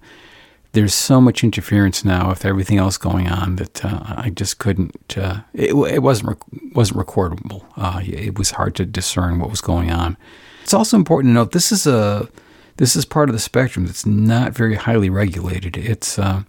there's 0.74 0.92
so 0.92 1.20
much 1.20 1.42
interference 1.44 2.04
now 2.04 2.28
with 2.28 2.44
everything 2.44 2.78
else 2.78 2.98
going 2.98 3.28
on 3.28 3.56
that 3.56 3.84
uh, 3.84 4.00
I 4.16 4.30
just 4.30 4.58
couldn't. 4.58 5.16
Uh, 5.16 5.40
it, 5.54 5.72
it 5.72 6.02
wasn't 6.02 6.28
rec- 6.30 6.74
wasn't 6.74 6.98
recordable. 6.98 7.64
Uh, 7.76 8.00
it 8.04 8.36
was 8.38 8.50
hard 8.52 8.74
to 8.76 8.84
discern 8.84 9.38
what 9.38 9.50
was 9.50 9.60
going 9.60 9.90
on. 9.90 10.16
It's 10.62 10.74
also 10.74 10.96
important 10.96 11.30
to 11.30 11.34
note 11.34 11.52
this 11.52 11.70
is 11.70 11.86
a 11.86 12.28
this 12.76 12.96
is 12.96 13.04
part 13.04 13.28
of 13.28 13.34
the 13.34 13.38
spectrum 13.40 13.86
that's 13.86 14.04
not 14.04 14.52
very 14.52 14.74
highly 14.74 15.08
regulated. 15.08 15.76
It's 15.76 16.18
uh, 16.18 16.42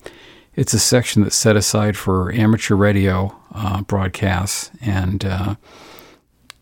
it's 0.56 0.74
a 0.74 0.80
section 0.80 1.22
that's 1.22 1.36
set 1.36 1.56
aside 1.56 1.96
for 1.96 2.32
amateur 2.34 2.76
radio 2.76 3.36
uh, 3.54 3.82
broadcasts 3.84 4.72
and 4.82 5.24
uh, 5.24 5.56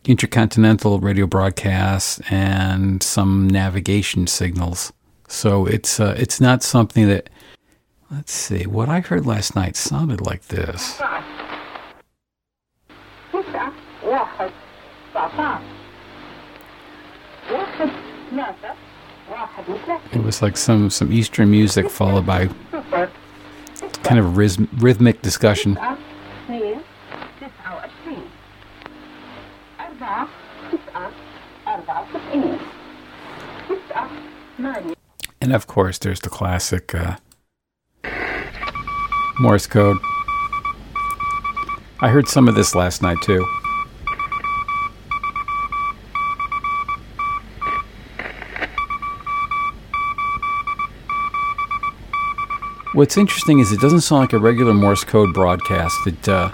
intercontinental 0.04 1.00
radio 1.00 1.28
broadcasts 1.28 2.20
and 2.30 3.02
some 3.02 3.50
navigation 3.50 4.28
signals. 4.28 4.92
So 5.30 5.66
it's 5.66 6.02
uh, 6.02 6.14
it's 6.18 6.42
not 6.42 6.62
something 6.62 7.08
that. 7.08 7.30
Let's 8.14 8.32
see. 8.32 8.68
What 8.68 8.90
I 8.90 9.00
heard 9.00 9.26
last 9.26 9.56
night 9.56 9.76
sounded 9.76 10.22
like 10.22 10.48
this. 10.50 11.02
It 20.12 20.24
was 20.24 20.44
like 20.44 20.58
some, 20.58 20.92
some 20.92 21.12
Eastern 21.12 21.50
music 21.50 21.90
followed 21.90 22.28
by 22.28 22.50
kind 24.04 24.20
of 24.20 24.38
rhythm, 24.38 24.70
rhythmic 24.78 25.24
discussion. 25.24 25.76
And 35.42 35.52
of 35.52 35.66
course, 35.66 35.98
there's 35.98 36.20
the 36.20 36.30
classic 36.30 36.94
uh, 36.94 37.16
Morse 39.40 39.68
code. 39.68 39.98
I 42.02 42.10
heard 42.10 42.28
some 42.28 42.48
of 42.48 42.56
this 42.56 42.76
last 42.76 43.02
night 43.02 43.18
too. 43.22 43.46
What's 52.94 53.18
interesting 53.18 53.60
is 53.60 53.72
it 53.72 53.80
doesn't 53.80 54.02
sound 54.02 54.22
like 54.22 54.34
a 54.34 54.40
regular 54.40 54.74
Morse 54.74 55.04
code 55.04 55.34
broadcast. 55.34 55.96
It 56.06 56.30
uh, 56.30 56.52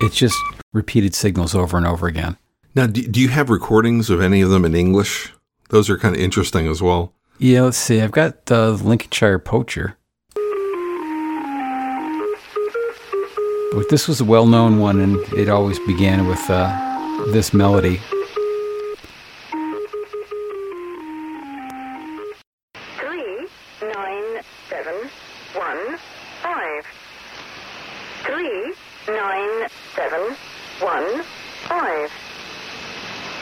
it's 0.00 0.16
just 0.16 0.38
repeated 0.72 1.14
signals 1.14 1.54
over 1.54 1.76
and 1.76 1.86
over 1.86 2.06
again. 2.06 2.38
Now, 2.74 2.86
do, 2.86 3.02
do 3.02 3.20
you 3.20 3.28
have 3.28 3.50
recordings 3.50 4.08
of 4.08 4.22
any 4.22 4.40
of 4.40 4.48
them 4.48 4.64
in 4.64 4.74
English? 4.74 5.32
Those 5.68 5.90
are 5.90 5.98
kind 5.98 6.14
of 6.16 6.20
interesting 6.22 6.66
as 6.66 6.80
well. 6.80 7.12
Yeah, 7.38 7.62
let's 7.62 7.76
see. 7.76 8.00
I've 8.00 8.10
got 8.12 8.50
uh, 8.50 8.72
the 8.72 8.84
Lincolnshire 8.84 9.38
Poacher. 9.38 9.98
But 13.74 13.88
this 13.88 14.06
was 14.06 14.20
a 14.20 14.24
well 14.24 14.46
known 14.46 14.78
one, 14.80 15.00
and 15.00 15.16
it 15.32 15.48
always 15.48 15.78
began 15.80 16.26
with 16.26 16.44
uh, 16.50 17.24
this 17.32 17.54
melody. 17.54 18.00
three 22.98 23.48
nine 23.82 24.42
seven 24.68 24.94
one 25.54 25.98
five 26.42 26.84
three 28.24 28.74
nine 29.08 29.68
seven 29.96 30.34
one 30.80 31.22
five 31.68 32.10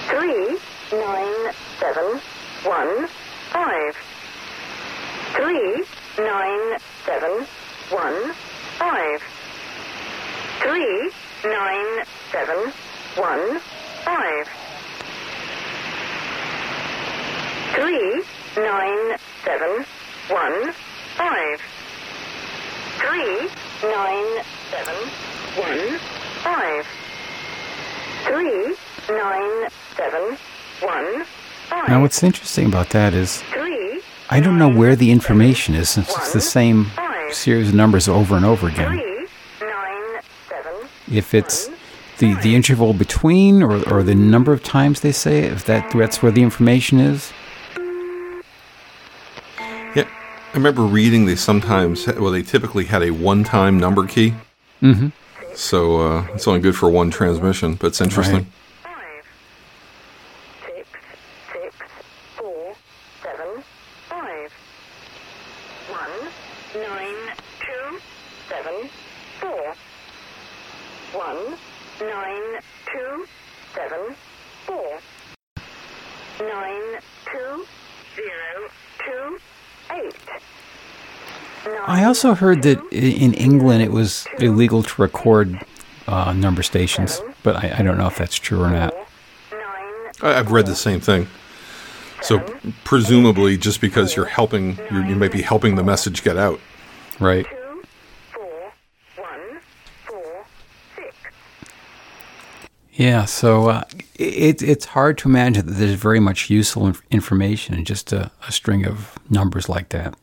three 0.08 0.58
nine 0.92 1.52
seven 1.80 2.20
one 2.62 3.08
five 3.50 3.96
three 5.34 5.84
nine 6.18 6.78
seven 7.04 7.46
one 7.90 8.32
five 8.78 9.20
three 10.62 11.10
nine 11.44 12.04
seven 12.30 12.72
one 13.16 13.58
five 14.04 14.46
three 17.74 18.22
nine 18.62 19.16
seven 19.44 19.84
one 20.28 20.72
five. 21.16 21.60
Three 22.98 23.48
nine 23.82 24.44
seven 24.70 24.96
one 25.56 25.98
five. 26.42 26.86
Three 28.24 28.76
nine 29.14 29.70
seven 29.96 30.36
one 30.80 31.24
five. 31.68 31.88
Now, 31.88 32.02
what's 32.02 32.22
interesting 32.22 32.66
about 32.66 32.90
that 32.90 33.14
is 33.14 33.42
three 33.42 34.02
I 34.28 34.40
don't 34.40 34.58
know 34.58 34.68
where 34.68 34.94
the 34.94 35.10
information 35.10 35.74
is. 35.74 35.88
Since 35.88 36.10
it's 36.16 36.32
the 36.32 36.40
same 36.40 36.90
series 37.32 37.68
of 37.68 37.74
numbers 37.74 38.08
over 38.08 38.36
and 38.36 38.44
over 38.44 38.68
again. 38.68 38.88
three 38.88 39.26
nine 39.66 40.20
seven 40.48 40.88
If 41.10 41.34
it's 41.34 41.68
the, 42.18 42.34
the 42.34 42.54
interval 42.54 42.92
between 42.92 43.62
or, 43.62 43.82
or 43.88 44.02
the 44.02 44.14
number 44.14 44.52
of 44.52 44.62
times 44.62 45.00
they 45.00 45.12
say 45.12 45.44
it, 45.44 45.52
if 45.52 45.64
that, 45.64 45.90
that's 45.92 46.22
where 46.22 46.30
the 46.30 46.42
information 46.42 47.00
is. 47.00 47.32
I 50.52 50.56
remember 50.56 50.82
reading 50.82 51.26
they 51.26 51.36
sometimes, 51.36 52.08
well, 52.08 52.32
they 52.32 52.42
typically 52.42 52.84
had 52.84 53.04
a 53.04 53.12
one 53.12 53.44
time 53.44 53.78
number 53.78 54.04
key. 54.04 54.34
Mm-hmm. 54.82 55.08
So 55.54 56.00
uh, 56.00 56.26
it's 56.34 56.48
only 56.48 56.58
good 56.58 56.74
for 56.74 56.90
one 56.90 57.10
transmission, 57.10 57.74
but 57.74 57.88
it's 57.88 58.00
interesting. 58.00 58.36
Right. 58.36 58.46
Nine, 76.40 77.00
two, 77.26 77.66
zero, 78.16 78.70
two, 79.04 79.38
I 81.86 82.04
also 82.04 82.34
heard 82.34 82.62
that 82.62 82.80
in 82.92 83.34
England 83.34 83.82
it 83.82 83.92
was 83.92 84.26
illegal 84.38 84.82
to 84.82 85.02
record 85.02 85.64
uh, 86.06 86.32
number 86.32 86.62
stations, 86.62 87.20
but 87.42 87.56
I, 87.56 87.76
I 87.78 87.82
don't 87.82 87.98
know 87.98 88.06
if 88.06 88.16
that's 88.16 88.36
true 88.36 88.62
or 88.62 88.70
not. 88.70 88.94
I've 90.22 90.52
read 90.52 90.66
the 90.66 90.76
same 90.76 91.00
thing. 91.00 91.28
So 92.22 92.40
presumably, 92.84 93.56
just 93.56 93.80
because 93.80 94.14
you're 94.14 94.26
helping, 94.26 94.78
you're, 94.90 95.04
you 95.06 95.16
might 95.16 95.32
be 95.32 95.42
helping 95.42 95.76
the 95.76 95.82
message 95.82 96.22
get 96.22 96.36
out. 96.36 96.60
Right. 97.18 97.46
two, 97.46 97.86
four, 98.32 98.72
one, 99.16 99.60
four, 100.06 100.46
six. 100.96 101.16
Yeah, 103.00 103.24
so 103.24 103.70
uh, 103.70 103.84
it, 104.16 104.60
it's 104.60 104.84
hard 104.84 105.16
to 105.18 105.28
imagine 105.30 105.64
that 105.64 105.72
there's 105.72 105.94
very 105.94 106.20
much 106.20 106.50
useful 106.50 106.86
inf- 106.86 107.02
information 107.10 107.74
in 107.74 107.86
just 107.86 108.12
a, 108.12 108.30
a 108.46 108.52
string 108.52 108.86
of 108.86 109.18
numbers 109.30 109.70
like 109.70 109.88
that. 109.88 110.14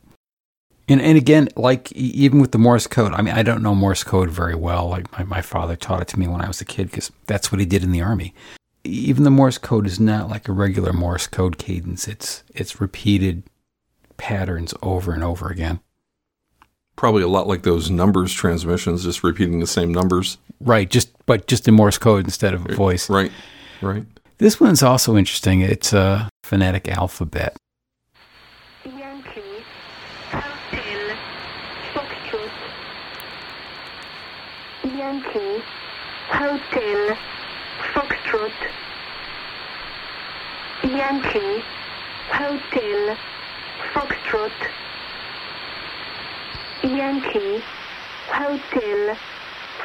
And, 0.88 1.02
and 1.02 1.18
again, 1.18 1.48
like 1.56 1.90
even 1.90 2.40
with 2.40 2.52
the 2.52 2.58
Morse 2.58 2.86
code, 2.86 3.14
I 3.14 3.20
mean, 3.20 3.34
I 3.34 3.42
don't 3.42 3.64
know 3.64 3.74
Morse 3.74 4.04
code 4.04 4.30
very 4.30 4.54
well. 4.54 4.88
Like 4.88 5.10
my, 5.10 5.24
my 5.24 5.42
father 5.42 5.74
taught 5.74 6.02
it 6.02 6.08
to 6.08 6.20
me 6.20 6.28
when 6.28 6.40
I 6.40 6.46
was 6.46 6.60
a 6.60 6.64
kid 6.64 6.88
because 6.88 7.10
that's 7.26 7.50
what 7.50 7.58
he 7.58 7.66
did 7.66 7.82
in 7.82 7.90
the 7.90 8.00
army. 8.00 8.32
Even 8.84 9.24
the 9.24 9.30
Morse 9.30 9.58
code 9.58 9.84
is 9.84 9.98
not 9.98 10.28
like 10.28 10.48
a 10.48 10.52
regular 10.52 10.92
Morse 10.92 11.26
code 11.26 11.58
cadence. 11.58 12.06
It's 12.06 12.44
it's 12.54 12.80
repeated 12.80 13.42
patterns 14.18 14.72
over 14.82 15.12
and 15.12 15.24
over 15.24 15.48
again. 15.48 15.80
Probably 16.98 17.22
a 17.22 17.28
lot 17.28 17.46
like 17.46 17.62
those 17.62 17.92
numbers 17.92 18.32
transmissions, 18.32 19.04
just 19.04 19.22
repeating 19.22 19.60
the 19.60 19.68
same 19.68 19.94
numbers. 19.94 20.36
Right, 20.58 20.90
just 20.90 21.10
but 21.26 21.46
just 21.46 21.68
in 21.68 21.74
Morse 21.74 21.96
code 21.96 22.24
instead 22.24 22.54
of 22.54 22.68
a 22.68 22.74
voice. 22.74 23.08
Right, 23.08 23.30
right. 23.80 24.04
This 24.38 24.58
one's 24.58 24.82
also 24.82 25.16
interesting. 25.16 25.60
It's 25.60 25.92
a 25.92 26.28
phonetic 26.42 26.88
alphabet. 26.88 27.56
Yankee, 28.84 29.62
Hotel, 30.28 31.16
Foxtrot. 31.94 32.50
Yankee, 34.82 35.62
Hotel, 36.30 37.16
Foxtrot. 37.92 38.52
Yankee, 40.82 41.62
Hotel, 42.32 43.16
Foxtrot. 43.92 44.87
Yankee, 46.82 47.60
Hotel, 48.30 49.16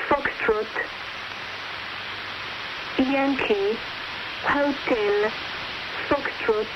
Foxtrot. 0.08 0.68
Yankee, 3.00 3.78
Hotel, 4.44 5.32
Foxtrot. 6.08 6.68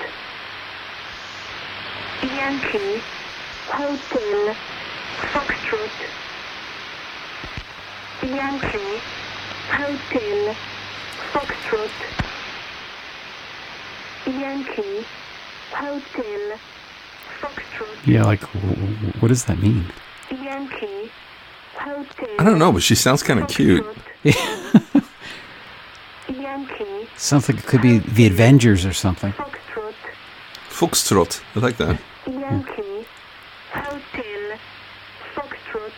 Yankee, 2.23 3.01
Hotel, 3.69 4.55
Foxtrot. 5.31 5.97
Yankee, 8.23 9.01
Hotel, 9.69 10.55
Foxtrot. 11.31 11.97
Yankee, 14.25 15.05
Hotel, 15.71 16.59
Foxtrot. 17.39 18.07
Yeah, 18.07 18.23
like 18.23 18.41
what 19.21 19.27
does 19.27 19.45
that 19.45 19.59
mean? 19.59 19.85
Yankee, 20.71 21.11
Hotel. 21.75 22.27
I 22.39 22.43
don't 22.43 22.59
know, 22.59 22.71
but 22.71 22.83
she 22.83 22.95
sounds 22.95 23.23
kind 23.23 23.39
of 23.39 23.47
cute. 23.47 23.85
Foxtrot. 24.23 25.03
Yankee, 26.29 27.07
Something 27.17 27.55
that 27.55 27.65
could 27.65 27.81
be 27.81 27.99
the 27.99 28.27
Avengers 28.27 28.85
or 28.85 28.93
something. 28.93 29.31
Foxtrot. 29.33 29.93
Foxtrot. 30.69 31.41
I 31.55 31.59
like 31.59 31.77
that. 31.77 31.99
Yankee, 32.27 33.05
Hotel, 33.71 34.57
Foxtrot. 35.35 35.91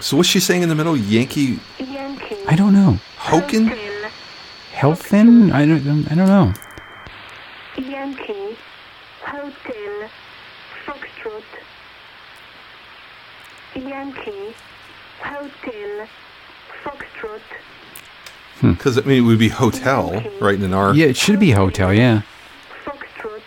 So 0.00 0.16
what's 0.16 0.28
she 0.28 0.40
saying 0.40 0.62
in 0.62 0.68
the 0.68 0.74
middle? 0.74 0.96
Yankee 0.96 1.58
Yankee. 1.78 2.36
I 2.48 2.56
don't 2.56 2.72
know. 2.72 2.98
Hoken? 3.18 3.68
Hotel, 3.68 4.10
Helfin? 4.72 5.52
I 5.52 5.66
don't. 5.66 6.10
I 6.10 6.14
don't 6.14 6.28
know. 6.28 6.52
Yankee, 7.76 8.56
Hotel, 9.24 10.08
Foxtrot. 10.84 11.42
Yankee, 13.74 14.54
Hotel, 15.20 16.06
Foxtrot. 16.84 17.40
Hmm. 18.62 18.72
Because 18.74 18.96
I 18.96 19.00
mean, 19.02 19.18
it 19.18 19.26
would 19.26 19.40
be 19.40 19.48
hotel, 19.48 20.22
right? 20.40 20.54
In 20.60 20.72
our 20.72 20.94
Yeah, 20.94 21.06
it 21.06 21.16
should 21.16 21.40
be 21.40 21.50
hotel. 21.50 21.92
Yeah. 21.92 22.22
Foxtrot. 22.84 23.42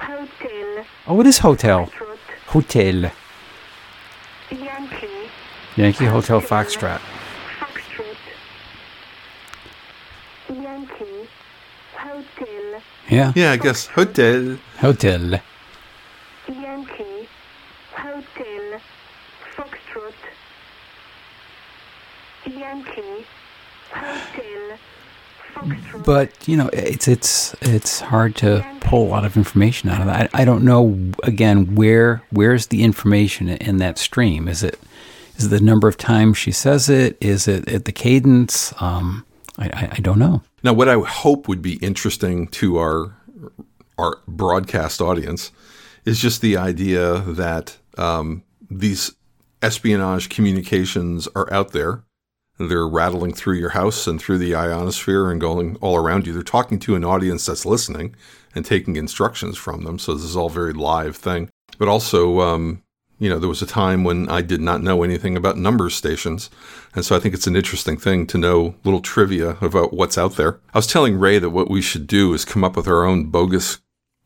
Hotel, 0.00 0.84
Oh, 1.08 1.20
it 1.20 1.26
is 1.26 1.38
hotel. 1.38 1.86
Foxtrot. 1.86 2.18
Hotel. 2.46 3.10
Yankee, 4.52 5.08
Yankee 5.74 6.04
Hotel 6.04 6.40
Foxtrot. 6.40 7.00
Foxtrot. 7.58 8.16
Yankee, 10.48 11.28
Hotel, 11.96 12.82
Yeah. 13.08 13.32
yeah, 13.34 13.50
I 13.50 13.56
guess 13.56 13.86
hotel. 13.88 14.58
Hotel. 14.78 15.40
Yankee, 16.48 17.28
Hotel, 17.96 18.80
Foxtrot. 19.56 20.14
Yankee, 22.46 22.60
Hotel, 22.62 23.24
Foxtrot. 23.26 23.33
But 26.04 26.48
you 26.48 26.56
know, 26.56 26.68
it's 26.72 27.08
it's 27.08 27.54
it's 27.60 28.00
hard 28.00 28.36
to 28.36 28.66
pull 28.80 29.06
a 29.06 29.10
lot 29.10 29.24
of 29.24 29.36
information 29.36 29.88
out 29.88 30.00
of 30.00 30.06
that. 30.06 30.30
I, 30.34 30.42
I 30.42 30.44
don't 30.44 30.64
know. 30.64 30.98
Again, 31.22 31.74
where 31.74 32.22
where's 32.30 32.68
the 32.68 32.82
information 32.82 33.48
in 33.48 33.78
that 33.78 33.98
stream? 33.98 34.48
Is 34.48 34.62
it 34.62 34.78
is 35.36 35.46
it 35.46 35.48
the 35.48 35.60
number 35.60 35.88
of 35.88 35.96
times 35.96 36.38
she 36.38 36.52
says 36.52 36.88
it? 36.88 37.16
Is 37.20 37.48
it 37.48 37.68
at 37.68 37.84
the 37.84 37.92
cadence? 37.92 38.72
Um, 38.80 39.26
I, 39.58 39.66
I, 39.66 39.88
I 39.92 40.00
don't 40.00 40.18
know. 40.18 40.42
Now, 40.62 40.72
what 40.72 40.88
I 40.88 40.98
hope 40.98 41.48
would 41.48 41.62
be 41.62 41.74
interesting 41.76 42.48
to 42.48 42.78
our 42.78 43.16
our 43.98 44.18
broadcast 44.26 45.00
audience 45.00 45.50
is 46.04 46.20
just 46.20 46.40
the 46.40 46.56
idea 46.56 47.20
that 47.20 47.76
um, 47.96 48.42
these 48.70 49.14
espionage 49.62 50.28
communications 50.28 51.26
are 51.34 51.50
out 51.52 51.72
there. 51.72 52.03
They're 52.58 52.86
rattling 52.86 53.32
through 53.32 53.56
your 53.56 53.70
house 53.70 54.06
and 54.06 54.20
through 54.20 54.38
the 54.38 54.54
ionosphere 54.54 55.30
and 55.30 55.40
going 55.40 55.76
all 55.76 55.96
around 55.96 56.26
you. 56.26 56.32
They're 56.32 56.42
talking 56.42 56.78
to 56.80 56.94
an 56.94 57.04
audience 57.04 57.46
that's 57.46 57.66
listening 57.66 58.14
and 58.54 58.64
taking 58.64 58.96
instructions 58.96 59.58
from 59.58 59.82
them. 59.82 59.98
So 59.98 60.14
this 60.14 60.24
is 60.24 60.36
all 60.36 60.48
very 60.48 60.72
live 60.72 61.16
thing. 61.16 61.50
But 61.78 61.88
also, 61.88 62.40
um, 62.40 62.82
you 63.18 63.28
know, 63.28 63.38
there 63.38 63.48
was 63.48 63.62
a 63.62 63.66
time 63.66 64.04
when 64.04 64.28
I 64.28 64.42
did 64.42 64.60
not 64.60 64.82
know 64.82 65.02
anything 65.02 65.36
about 65.36 65.56
number 65.56 65.90
stations. 65.90 66.50
And 66.94 67.04
so 67.04 67.16
I 67.16 67.20
think 67.20 67.34
it's 67.34 67.46
an 67.46 67.56
interesting 67.56 67.96
thing 67.96 68.26
to 68.28 68.38
know 68.38 68.74
little 68.84 69.00
trivia 69.00 69.56
about 69.60 69.92
what's 69.92 70.18
out 70.18 70.36
there. 70.36 70.60
I 70.72 70.78
was 70.78 70.86
telling 70.86 71.18
Ray 71.18 71.38
that 71.38 71.50
what 71.50 71.70
we 71.70 71.82
should 71.82 72.06
do 72.06 72.34
is 72.34 72.44
come 72.44 72.62
up 72.62 72.76
with 72.76 72.86
our 72.86 73.04
own 73.04 73.26
bogus 73.26 73.78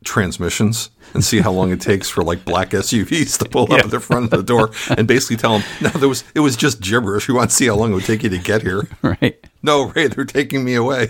transmissions 0.04 0.90
and 1.14 1.24
see 1.24 1.40
how 1.40 1.50
long 1.50 1.72
it 1.72 1.80
takes 1.80 2.08
for 2.08 2.22
like 2.22 2.44
black 2.44 2.70
SUVs 2.70 3.38
to 3.38 3.48
pull 3.48 3.72
up 3.72 3.80
at 3.84 3.90
the 3.90 4.00
front 4.00 4.24
of 4.24 4.30
the 4.30 4.42
door 4.42 4.70
and 4.96 5.08
basically 5.08 5.37
tell 5.37 5.58
them, 5.58 5.68
no, 5.80 5.88
there 5.90 6.08
was, 6.08 6.24
it 6.34 6.40
was 6.40 6.56
just 6.56 6.80
gibberish. 6.80 7.28
We 7.28 7.34
want 7.34 7.50
to 7.50 7.56
see 7.56 7.66
how 7.66 7.74
long 7.74 7.92
it 7.92 7.94
would 7.94 8.04
take 8.04 8.22
you 8.22 8.30
to 8.30 8.38
get 8.38 8.62
here. 8.62 8.87
Right. 9.02 9.38
No, 9.62 9.87
Ray, 9.87 10.08
they're 10.08 10.24
taking 10.24 10.64
me 10.64 10.74
away. 10.74 11.08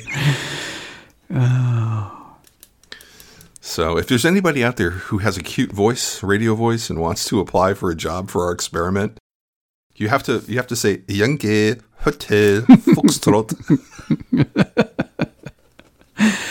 Oh. 1.34 2.14
So, 3.60 3.98
if 3.98 4.08
there's 4.08 4.24
anybody 4.24 4.64
out 4.64 4.76
there 4.78 4.90
who 4.90 5.18
has 5.18 5.36
a 5.36 5.42
cute 5.42 5.72
voice, 5.72 6.22
radio 6.22 6.54
voice, 6.54 6.88
and 6.88 6.98
wants 7.02 7.26
to 7.26 7.38
apply 7.38 7.74
for 7.74 7.90
a 7.90 7.94
job 7.94 8.30
for 8.30 8.46
our 8.46 8.50
experiment, 8.50 9.18
you 9.94 10.08
have 10.08 10.22
to 10.22 10.42
you 10.48 10.56
have 10.56 10.66
to 10.68 10.76
say 10.76 11.02
Yankee 11.06 11.74
Hotel 11.98 12.62
Foxtrot. 12.62 13.52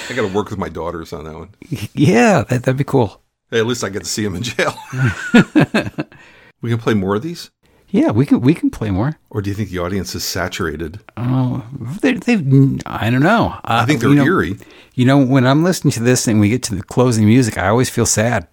I 0.09 0.13
got 0.13 0.27
to 0.27 0.33
work 0.33 0.49
with 0.49 0.59
my 0.59 0.69
daughters 0.69 1.11
on 1.13 1.25
that 1.25 1.33
one. 1.35 1.49
Yeah, 1.93 2.43
that, 2.49 2.63
that'd 2.63 2.77
be 2.77 2.83
cool. 2.83 3.21
Hey, 3.51 3.59
at 3.59 3.65
least 3.65 3.83
I 3.83 3.89
get 3.89 4.03
to 4.03 4.09
see 4.09 4.23
them 4.23 4.35
in 4.35 4.43
jail. 4.43 4.73
we 6.61 6.69
can 6.69 6.77
play 6.79 6.93
more 6.93 7.15
of 7.15 7.21
these, 7.21 7.49
Yeah, 7.89 8.11
we 8.11 8.25
can 8.25 8.41
we 8.41 8.53
can 8.53 8.69
play 8.69 8.89
more. 8.91 9.17
or 9.29 9.41
do 9.41 9.49
you 9.49 9.55
think 9.55 9.69
the 9.69 9.79
audience 9.79 10.15
is 10.15 10.23
saturated? 10.23 10.99
Oh, 11.15 11.63
they, 12.01 12.13
they've 12.13 12.41
I 12.85 13.09
don't 13.09 13.23
know. 13.23 13.53
Uh, 13.63 13.81
I 13.81 13.85
think 13.85 13.99
they're 14.01 14.09
you 14.09 14.15
know, 14.15 14.25
eerie. 14.25 14.57
You 14.95 15.05
know, 15.05 15.23
when 15.23 15.45
I'm 15.47 15.63
listening 15.63 15.91
to 15.93 16.03
this 16.03 16.27
and 16.27 16.39
we 16.39 16.49
get 16.49 16.63
to 16.63 16.75
the 16.75 16.83
closing 16.83 17.25
music, 17.25 17.57
I 17.57 17.67
always 17.69 17.89
feel 17.89 18.05
sad. 18.05 18.47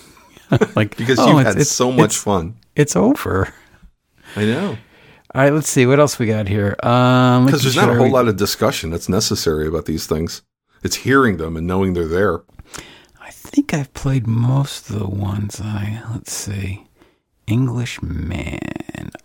like 0.76 0.96
Because 0.96 1.18
oh, 1.18 1.26
you've 1.28 1.40
it's- 1.40 1.46
had 1.54 1.60
it's- 1.60 1.68
so 1.70 1.90
much 1.90 2.10
it's- 2.16 2.22
fun. 2.22 2.56
It's 2.76 2.94
over. 2.96 3.52
I 4.36 4.44
know. 4.44 4.78
All 5.34 5.42
right, 5.42 5.52
let's 5.52 5.68
see 5.68 5.84
what 5.84 5.98
else 6.00 6.18
we 6.18 6.26
got 6.26 6.46
here. 6.48 6.76
Um, 6.82 7.44
Because 7.46 7.62
there's 7.64 7.76
not 7.76 7.88
a 7.90 7.94
whole 7.96 8.04
we- 8.04 8.10
lot 8.12 8.28
of 8.28 8.36
discussion 8.36 8.90
that's 8.90 9.08
necessary 9.08 9.66
about 9.66 9.84
these 9.86 10.06
things. 10.06 10.42
It's 10.82 10.96
hearing 10.96 11.36
them 11.38 11.56
and 11.56 11.66
knowing 11.66 11.94
they're 11.94 12.06
there. 12.06 12.40
I 13.20 13.30
think 13.30 13.74
I've 13.74 13.92
played 13.94 14.26
most 14.26 14.90
of 14.90 14.98
the 14.98 15.08
ones. 15.08 15.60
I 15.60 16.02
let's 16.10 16.32
see, 16.32 16.86
Englishman, 17.46 18.58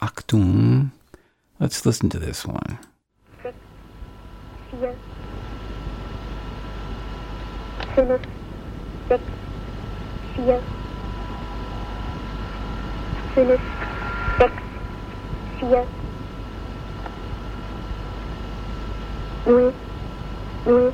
Achtung. 0.02 0.92
Let's 1.60 1.86
listen 1.86 2.10
to 2.10 2.20
this 2.20 2.46
one. 2.46 2.80
vier, 4.74 4.96
fünf, 7.96 8.22
sechs, 9.08 9.24
vier, 10.36 10.62
fünf, 13.36 13.62
sechs, 14.38 14.64
vier, 15.60 15.86
null, 19.46 19.74
null, 20.66 20.94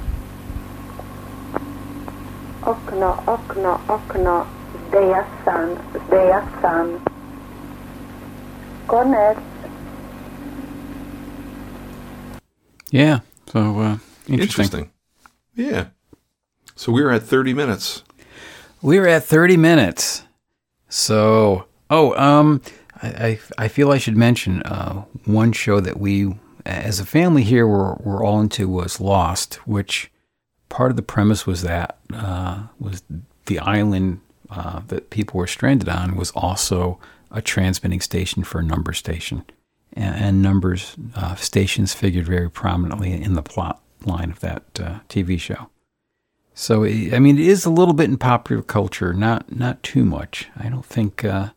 Okno, 2.71 3.23
okno, 3.27 3.79
okno, 3.87 4.47
diaphan, 4.91 5.75
diaphan. 6.09 7.01
Okno, 8.87 9.07
okno, 9.07 9.27
okno, 9.27 9.27
diaphan, 9.27 9.27
diaphan. 9.27 9.41
Yeah. 12.91 13.19
So 13.47 13.79
uh, 13.79 13.97
interesting. 14.27 14.39
Interesting. 14.39 14.91
Yeah. 15.55 15.85
So 16.75 16.91
we're 16.93 17.11
at 17.11 17.23
30 17.23 17.53
minutes. 17.53 18.03
We're 18.81 19.07
at 19.07 19.23
30 19.23 19.57
minutes. 19.57 20.23
So, 20.89 21.65
oh, 21.89 22.15
um, 22.15 22.61
I, 23.01 23.07
I, 23.07 23.39
I 23.57 23.67
feel 23.67 23.91
I 23.91 23.97
should 23.97 24.17
mention 24.17 24.61
uh, 24.63 25.03
one 25.25 25.51
show 25.51 25.79
that 25.79 25.99
we, 25.99 26.35
as 26.65 26.99
a 26.99 27.05
family 27.05 27.43
here, 27.43 27.67
were, 27.67 27.95
were 27.95 28.23
all 28.23 28.39
into 28.39 28.67
was 28.67 28.99
Lost, 28.99 29.55
which 29.67 30.10
part 30.71 30.89
of 30.89 30.95
the 30.95 31.03
premise 31.03 31.45
was 31.45 31.61
that 31.61 31.99
uh, 32.13 32.63
was 32.79 33.03
the 33.45 33.59
island 33.59 34.21
uh, 34.49 34.81
that 34.87 35.11
people 35.11 35.37
were 35.37 35.45
stranded 35.45 35.87
on 35.87 36.15
was 36.15 36.31
also 36.31 36.97
a 37.29 37.41
transmitting 37.41 38.01
station 38.01 38.43
for 38.43 38.59
a 38.59 38.63
number 38.63 38.93
station. 38.93 39.43
And, 39.93 40.15
and 40.15 40.41
numbers 40.41 40.95
uh, 41.15 41.35
stations 41.35 41.93
figured 41.93 42.25
very 42.25 42.49
prominently 42.49 43.11
in 43.11 43.35
the 43.35 43.43
plot 43.43 43.81
line 44.05 44.31
of 44.31 44.39
that 44.39 44.63
uh, 44.79 44.99
TV 45.09 45.39
show. 45.39 45.69
So 46.53 46.85
I 46.85 47.19
mean, 47.19 47.37
it 47.37 47.45
is 47.45 47.65
a 47.65 47.69
little 47.69 47.93
bit 47.93 48.09
in 48.09 48.17
popular 48.17 48.63
culture, 48.63 49.13
not 49.13 49.53
not 49.53 49.83
too 49.83 50.05
much. 50.05 50.47
I 50.57 50.69
don't 50.69 50.85
think 50.85 51.25
uh, 51.25 51.49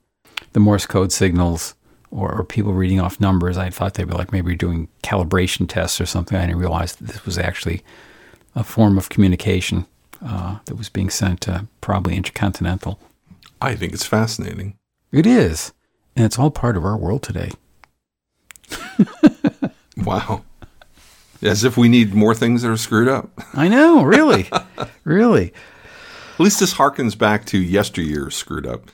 the 0.53 0.61
Morse 0.61 0.87
code 0.87 1.13
signals 1.13 1.75
or, 2.11 2.33
or 2.33 2.45
people 2.45 2.73
reading 2.73 3.01
off 3.01 3.21
numbers. 3.21 3.59
I 3.59 3.71
thought 3.71 3.95
they'd 3.95 4.09
be 4.09 4.15
like 4.15 4.33
maybe 4.33 4.57
doing 4.57 4.89
calibration 5.03 5.69
tests 5.69 6.01
or 6.01 6.07
something. 6.07 6.37
I 6.37 6.47
didn't 6.47 6.61
realize 6.61 6.97
this 6.97 7.25
was 7.25 7.39
actually 7.39 7.83
a 8.55 8.65
form 8.65 8.97
of 8.99 9.09
communication 9.09 9.87
uh, 10.25 10.59
that 10.67 10.77
was 10.77 10.89
being 10.89 11.11
sent 11.11 11.49
uh, 11.49 11.63
probably 11.81 12.17
intercontinental. 12.17 12.99
I 13.61 13.75
think 13.75 13.93
it's 13.93 14.07
fascinating. 14.07 14.77
It 15.13 15.27
is, 15.27 15.73
and 16.17 16.25
it's 16.25 16.39
all 16.39 16.51
part 16.51 16.77
of 16.77 16.85
our 16.85 16.97
world 16.97 17.23
today. 17.23 17.51
Wow. 19.97 20.45
As 21.41 21.63
if 21.65 21.77
we 21.77 21.89
need 21.89 22.15
more 22.15 22.35
things 22.35 22.63
that 22.63 22.71
are 22.71 22.77
screwed 22.77 23.09
up. 23.09 23.31
I 23.55 23.69
know, 23.69 24.03
really, 24.03 24.49
really. 25.05 25.53
At 26.35 26.41
least 26.41 26.59
this 26.61 26.75
harkens 26.75 27.17
back 27.17 27.45
to 27.47 27.59
yesteryear 27.59 28.31
screwed 28.31 28.67
up. 28.67 28.91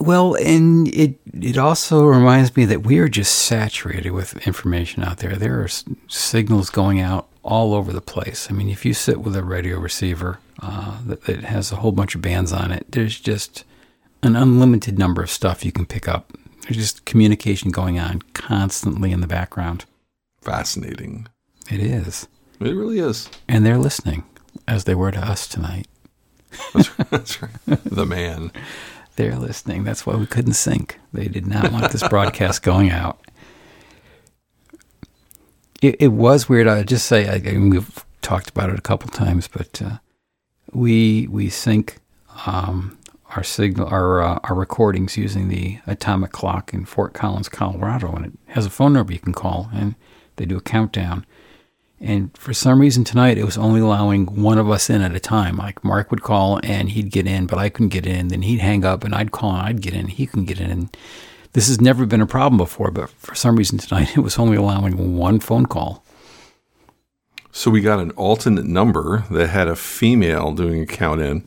Well, 0.00 0.34
and 0.34 0.88
it 0.88 1.18
it 1.32 1.56
also 1.56 2.04
reminds 2.04 2.54
me 2.56 2.64
that 2.66 2.82
we 2.82 2.98
are 2.98 3.08
just 3.08 3.34
saturated 3.34 4.10
with 4.10 4.46
information 4.46 5.02
out 5.02 5.18
there. 5.18 5.36
There 5.36 5.60
are 5.60 5.64
s- 5.64 5.84
signals 6.08 6.68
going 6.70 7.00
out 7.00 7.28
all 7.42 7.74
over 7.74 7.92
the 7.92 8.00
place. 8.00 8.48
I 8.50 8.54
mean, 8.54 8.68
if 8.68 8.84
you 8.84 8.94
sit 8.94 9.20
with 9.20 9.34
a 9.36 9.42
radio 9.42 9.78
receiver 9.78 10.38
uh, 10.60 10.98
that, 11.06 11.24
that 11.24 11.44
has 11.44 11.72
a 11.72 11.76
whole 11.76 11.92
bunch 11.92 12.14
of 12.14 12.22
bands 12.22 12.52
on 12.52 12.70
it, 12.72 12.86
there's 12.90 13.18
just 13.18 13.64
an 14.22 14.36
unlimited 14.36 14.98
number 14.98 15.22
of 15.22 15.30
stuff 15.30 15.64
you 15.64 15.72
can 15.72 15.86
pick 15.86 16.06
up. 16.08 16.32
There's 16.62 16.76
just 16.76 17.04
communication 17.04 17.70
going 17.70 17.98
on 17.98 18.22
constantly 18.34 19.10
in 19.10 19.20
the 19.20 19.26
background. 19.26 19.84
Fascinating. 20.40 21.26
It 21.70 21.80
is, 21.80 22.26
It 22.60 22.70
really 22.74 22.98
is. 22.98 23.28
and 23.48 23.64
they're 23.66 23.78
listening 23.78 24.24
as 24.68 24.84
they 24.84 24.94
were 24.94 25.10
to 25.10 25.18
us 25.20 25.46
tonight. 25.48 25.86
That's, 26.74 26.88
that's 27.10 27.42
right. 27.42 27.50
The 27.66 28.04
man. 28.06 28.52
They're 29.16 29.36
listening. 29.36 29.84
That's 29.84 30.06
why 30.06 30.16
we 30.16 30.24
couldn't 30.26 30.54
sync. 30.54 30.98
They 31.12 31.28
did 31.28 31.46
not 31.46 31.70
want 31.70 31.92
this 31.92 32.06
broadcast 32.08 32.62
going 32.62 32.90
out. 32.90 33.20
It, 35.82 35.96
it 35.98 36.08
was 36.08 36.48
weird. 36.48 36.68
I 36.68 36.84
just 36.84 37.06
say 37.06 37.28
I, 37.28 37.34
I 37.34 37.52
mean, 37.52 37.70
we've 37.70 38.04
talked 38.22 38.48
about 38.48 38.70
it 38.70 38.78
a 38.78 38.82
couple 38.82 39.10
times, 39.10 39.48
but 39.48 39.82
uh, 39.82 39.98
we 40.72 41.26
we 41.26 41.50
sync 41.50 41.98
um, 42.46 42.96
our 43.36 43.42
signal 43.42 43.88
our 43.88 44.22
uh, 44.22 44.38
our 44.44 44.54
recordings 44.54 45.18
using 45.18 45.48
the 45.48 45.80
atomic 45.86 46.32
clock 46.32 46.72
in 46.72 46.84
Fort 46.86 47.12
Collins, 47.12 47.48
Colorado, 47.48 48.12
and 48.12 48.26
it 48.26 48.32
has 48.46 48.64
a 48.64 48.70
phone 48.70 48.92
number 48.94 49.12
you 49.12 49.18
can 49.18 49.34
call, 49.34 49.68
and 49.74 49.96
they 50.36 50.46
do 50.46 50.56
a 50.56 50.62
countdown. 50.62 51.26
And 52.00 52.36
for 52.36 52.52
some 52.52 52.80
reason 52.80 53.04
tonight, 53.04 53.38
it 53.38 53.44
was 53.44 53.56
only 53.56 53.80
allowing 53.80 54.26
one 54.26 54.58
of 54.58 54.68
us 54.68 54.90
in 54.90 55.02
at 55.02 55.14
a 55.14 55.20
time. 55.20 55.56
Like 55.56 55.84
Mark 55.84 56.10
would 56.10 56.22
call 56.22 56.58
and 56.64 56.90
he'd 56.90 57.12
get 57.12 57.28
in, 57.28 57.46
but 57.46 57.60
I 57.60 57.68
couldn't 57.68 57.90
get 57.90 58.06
in. 58.06 58.26
Then 58.26 58.42
he'd 58.42 58.58
hang 58.58 58.84
up 58.84 59.04
and 59.04 59.14
I'd 59.14 59.30
call 59.30 59.52
and 59.52 59.60
I'd 59.60 59.80
get 59.80 59.94
in. 59.94 60.08
He 60.08 60.26
couldn't 60.26 60.46
get 60.46 60.58
in. 60.58 60.68
And 60.68 60.96
this 61.52 61.68
has 61.68 61.80
never 61.80 62.06
been 62.06 62.20
a 62.20 62.26
problem 62.26 62.56
before, 62.56 62.90
but 62.90 63.10
for 63.10 63.34
some 63.34 63.56
reason 63.56 63.78
tonight, 63.78 64.12
it 64.16 64.20
was 64.20 64.38
only 64.38 64.56
allowing 64.56 65.16
one 65.16 65.40
phone 65.40 65.66
call. 65.66 66.04
So 67.50 67.70
we 67.70 67.82
got 67.82 68.00
an 68.00 68.12
alternate 68.12 68.64
number 68.64 69.24
that 69.30 69.48
had 69.48 69.68
a 69.68 69.76
female 69.76 70.52
doing 70.52 70.80
a 70.80 70.86
count 70.86 71.20
in. 71.20 71.46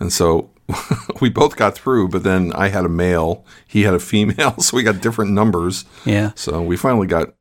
And 0.00 0.12
so 0.12 0.50
we 1.20 1.28
both 1.28 1.56
got 1.56 1.76
through, 1.76 2.08
but 2.08 2.24
then 2.24 2.52
I 2.52 2.68
had 2.68 2.84
a 2.84 2.88
male, 2.88 3.44
he 3.66 3.82
had 3.82 3.94
a 3.94 4.00
female, 4.00 4.56
so 4.60 4.76
we 4.76 4.82
got 4.82 5.00
different 5.00 5.30
numbers. 5.30 5.84
Yeah. 6.04 6.32
So 6.34 6.60
we 6.60 6.76
finally 6.76 7.06
got 7.06 7.34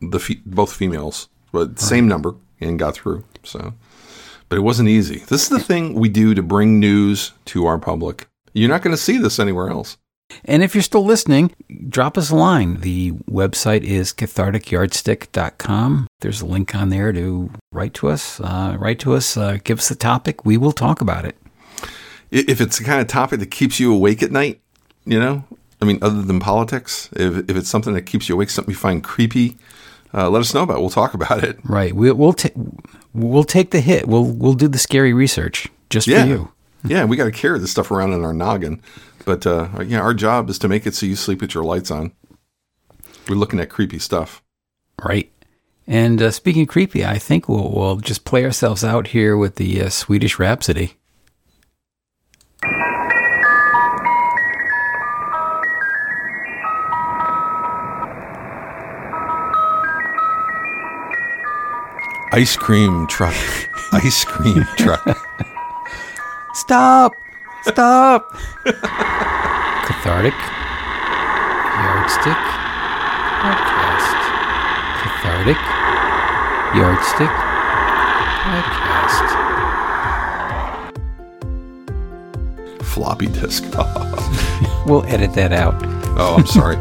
the 0.00 0.18
fe- 0.18 0.40
both 0.46 0.72
females, 0.72 1.28
but 1.52 1.78
same 1.78 2.08
number 2.08 2.34
and 2.60 2.78
got 2.78 2.94
through. 2.94 3.24
So, 3.42 3.74
but 4.48 4.56
it 4.56 4.62
wasn't 4.62 4.88
easy. 4.88 5.18
This 5.28 5.42
is 5.42 5.48
the 5.48 5.60
thing 5.60 5.94
we 5.94 6.08
do 6.08 6.34
to 6.34 6.42
bring 6.42 6.80
news 6.80 7.32
to 7.46 7.66
our 7.66 7.78
public. 7.78 8.28
You're 8.54 8.70
not 8.70 8.82
going 8.82 8.96
to 8.96 9.02
see 9.02 9.18
this 9.18 9.38
anywhere 9.38 9.68
else. 9.68 9.98
And 10.44 10.62
if 10.62 10.74
you're 10.74 10.82
still 10.82 11.04
listening, 11.04 11.54
drop 11.88 12.18
us 12.18 12.30
a 12.30 12.36
line. 12.36 12.80
The 12.80 13.12
website 13.30 13.82
is 13.82 14.12
catharticyardstick.com. 14.12 16.06
There's 16.20 16.40
a 16.40 16.46
link 16.46 16.74
on 16.74 16.90
there 16.90 17.12
to 17.12 17.50
write 17.72 17.94
to 17.94 18.08
us. 18.08 18.40
Uh, 18.40 18.76
write 18.78 18.98
to 19.00 19.14
us, 19.14 19.36
uh, 19.36 19.58
give 19.64 19.78
us 19.78 19.88
the 19.88 19.94
topic. 19.94 20.44
We 20.44 20.56
will 20.56 20.72
talk 20.72 21.00
about 21.00 21.24
it. 21.24 21.36
If 22.30 22.60
it's 22.60 22.78
the 22.78 22.84
kind 22.84 23.00
of 23.00 23.06
topic 23.06 23.40
that 23.40 23.50
keeps 23.50 23.80
you 23.80 23.92
awake 23.94 24.22
at 24.22 24.30
night, 24.30 24.60
you 25.06 25.18
know, 25.18 25.44
I 25.80 25.84
mean, 25.86 25.98
other 26.02 26.20
than 26.22 26.40
politics, 26.40 27.08
if, 27.12 27.48
if 27.48 27.56
it's 27.56 27.68
something 27.70 27.94
that 27.94 28.02
keeps 28.02 28.28
you 28.28 28.34
awake, 28.34 28.50
something 28.50 28.72
you 28.72 28.76
find 28.78 29.02
creepy, 29.02 29.56
uh, 30.12 30.28
let 30.28 30.40
us 30.40 30.52
know 30.52 30.62
about. 30.64 30.76
it. 30.78 30.80
We'll 30.80 30.90
talk 30.90 31.14
about 31.14 31.42
it. 31.44 31.58
Right. 31.64 31.94
We, 31.94 32.10
we'll 32.12 32.32
ta- 32.34 32.48
we'll 33.14 33.44
take 33.44 33.70
the 33.70 33.80
hit. 33.80 34.06
We'll 34.08 34.24
we'll 34.24 34.54
do 34.54 34.68
the 34.68 34.78
scary 34.78 35.12
research 35.14 35.68
just 35.88 36.06
Yeah. 36.06 36.24
for 36.24 36.28
you. 36.28 36.52
Yeah, 36.84 37.04
we 37.04 37.16
got 37.16 37.24
to 37.24 37.30
carry 37.32 37.58
this 37.58 37.70
stuff 37.70 37.90
around 37.90 38.12
in 38.12 38.24
our 38.24 38.32
noggin. 38.32 38.80
But 39.28 39.46
uh, 39.46 39.68
yeah, 39.84 40.00
our 40.00 40.14
job 40.14 40.48
is 40.48 40.58
to 40.60 40.68
make 40.68 40.86
it 40.86 40.94
so 40.94 41.04
you 41.04 41.14
sleep 41.14 41.42
with 41.42 41.52
your 41.52 41.62
lights 41.62 41.90
on. 41.90 42.12
We're 43.28 43.36
looking 43.36 43.60
at 43.60 43.68
creepy 43.68 43.98
stuff. 43.98 44.42
Right. 45.04 45.30
And 45.86 46.22
uh, 46.22 46.30
speaking 46.30 46.62
of 46.62 46.68
creepy, 46.68 47.04
I 47.04 47.18
think 47.18 47.46
we'll, 47.46 47.70
we'll 47.70 47.96
just 47.98 48.24
play 48.24 48.42
ourselves 48.46 48.82
out 48.82 49.08
here 49.08 49.36
with 49.36 49.56
the 49.56 49.82
uh, 49.82 49.90
Swedish 49.90 50.38
Rhapsody. 50.38 50.94
Ice 62.32 62.56
cream 62.56 63.06
truck. 63.08 63.34
Ice 63.92 64.24
cream 64.24 64.64
truck. 64.78 65.06
Stop! 66.54 67.12
Stop! 67.68 68.32
Cathartic 69.86 70.34
Yardstick 71.78 72.40
Podcast. 73.42 74.20
Cathartic 75.02 75.60
Yardstick 76.76 77.32
Podcast. 78.48 79.26
Floppy 82.84 83.26
disk. 83.26 83.64
We'll 84.86 85.04
edit 85.04 85.34
that 85.34 85.52
out. 85.52 85.74
oh, 86.18 86.36
I'm 86.38 86.46
sorry. 86.46 86.76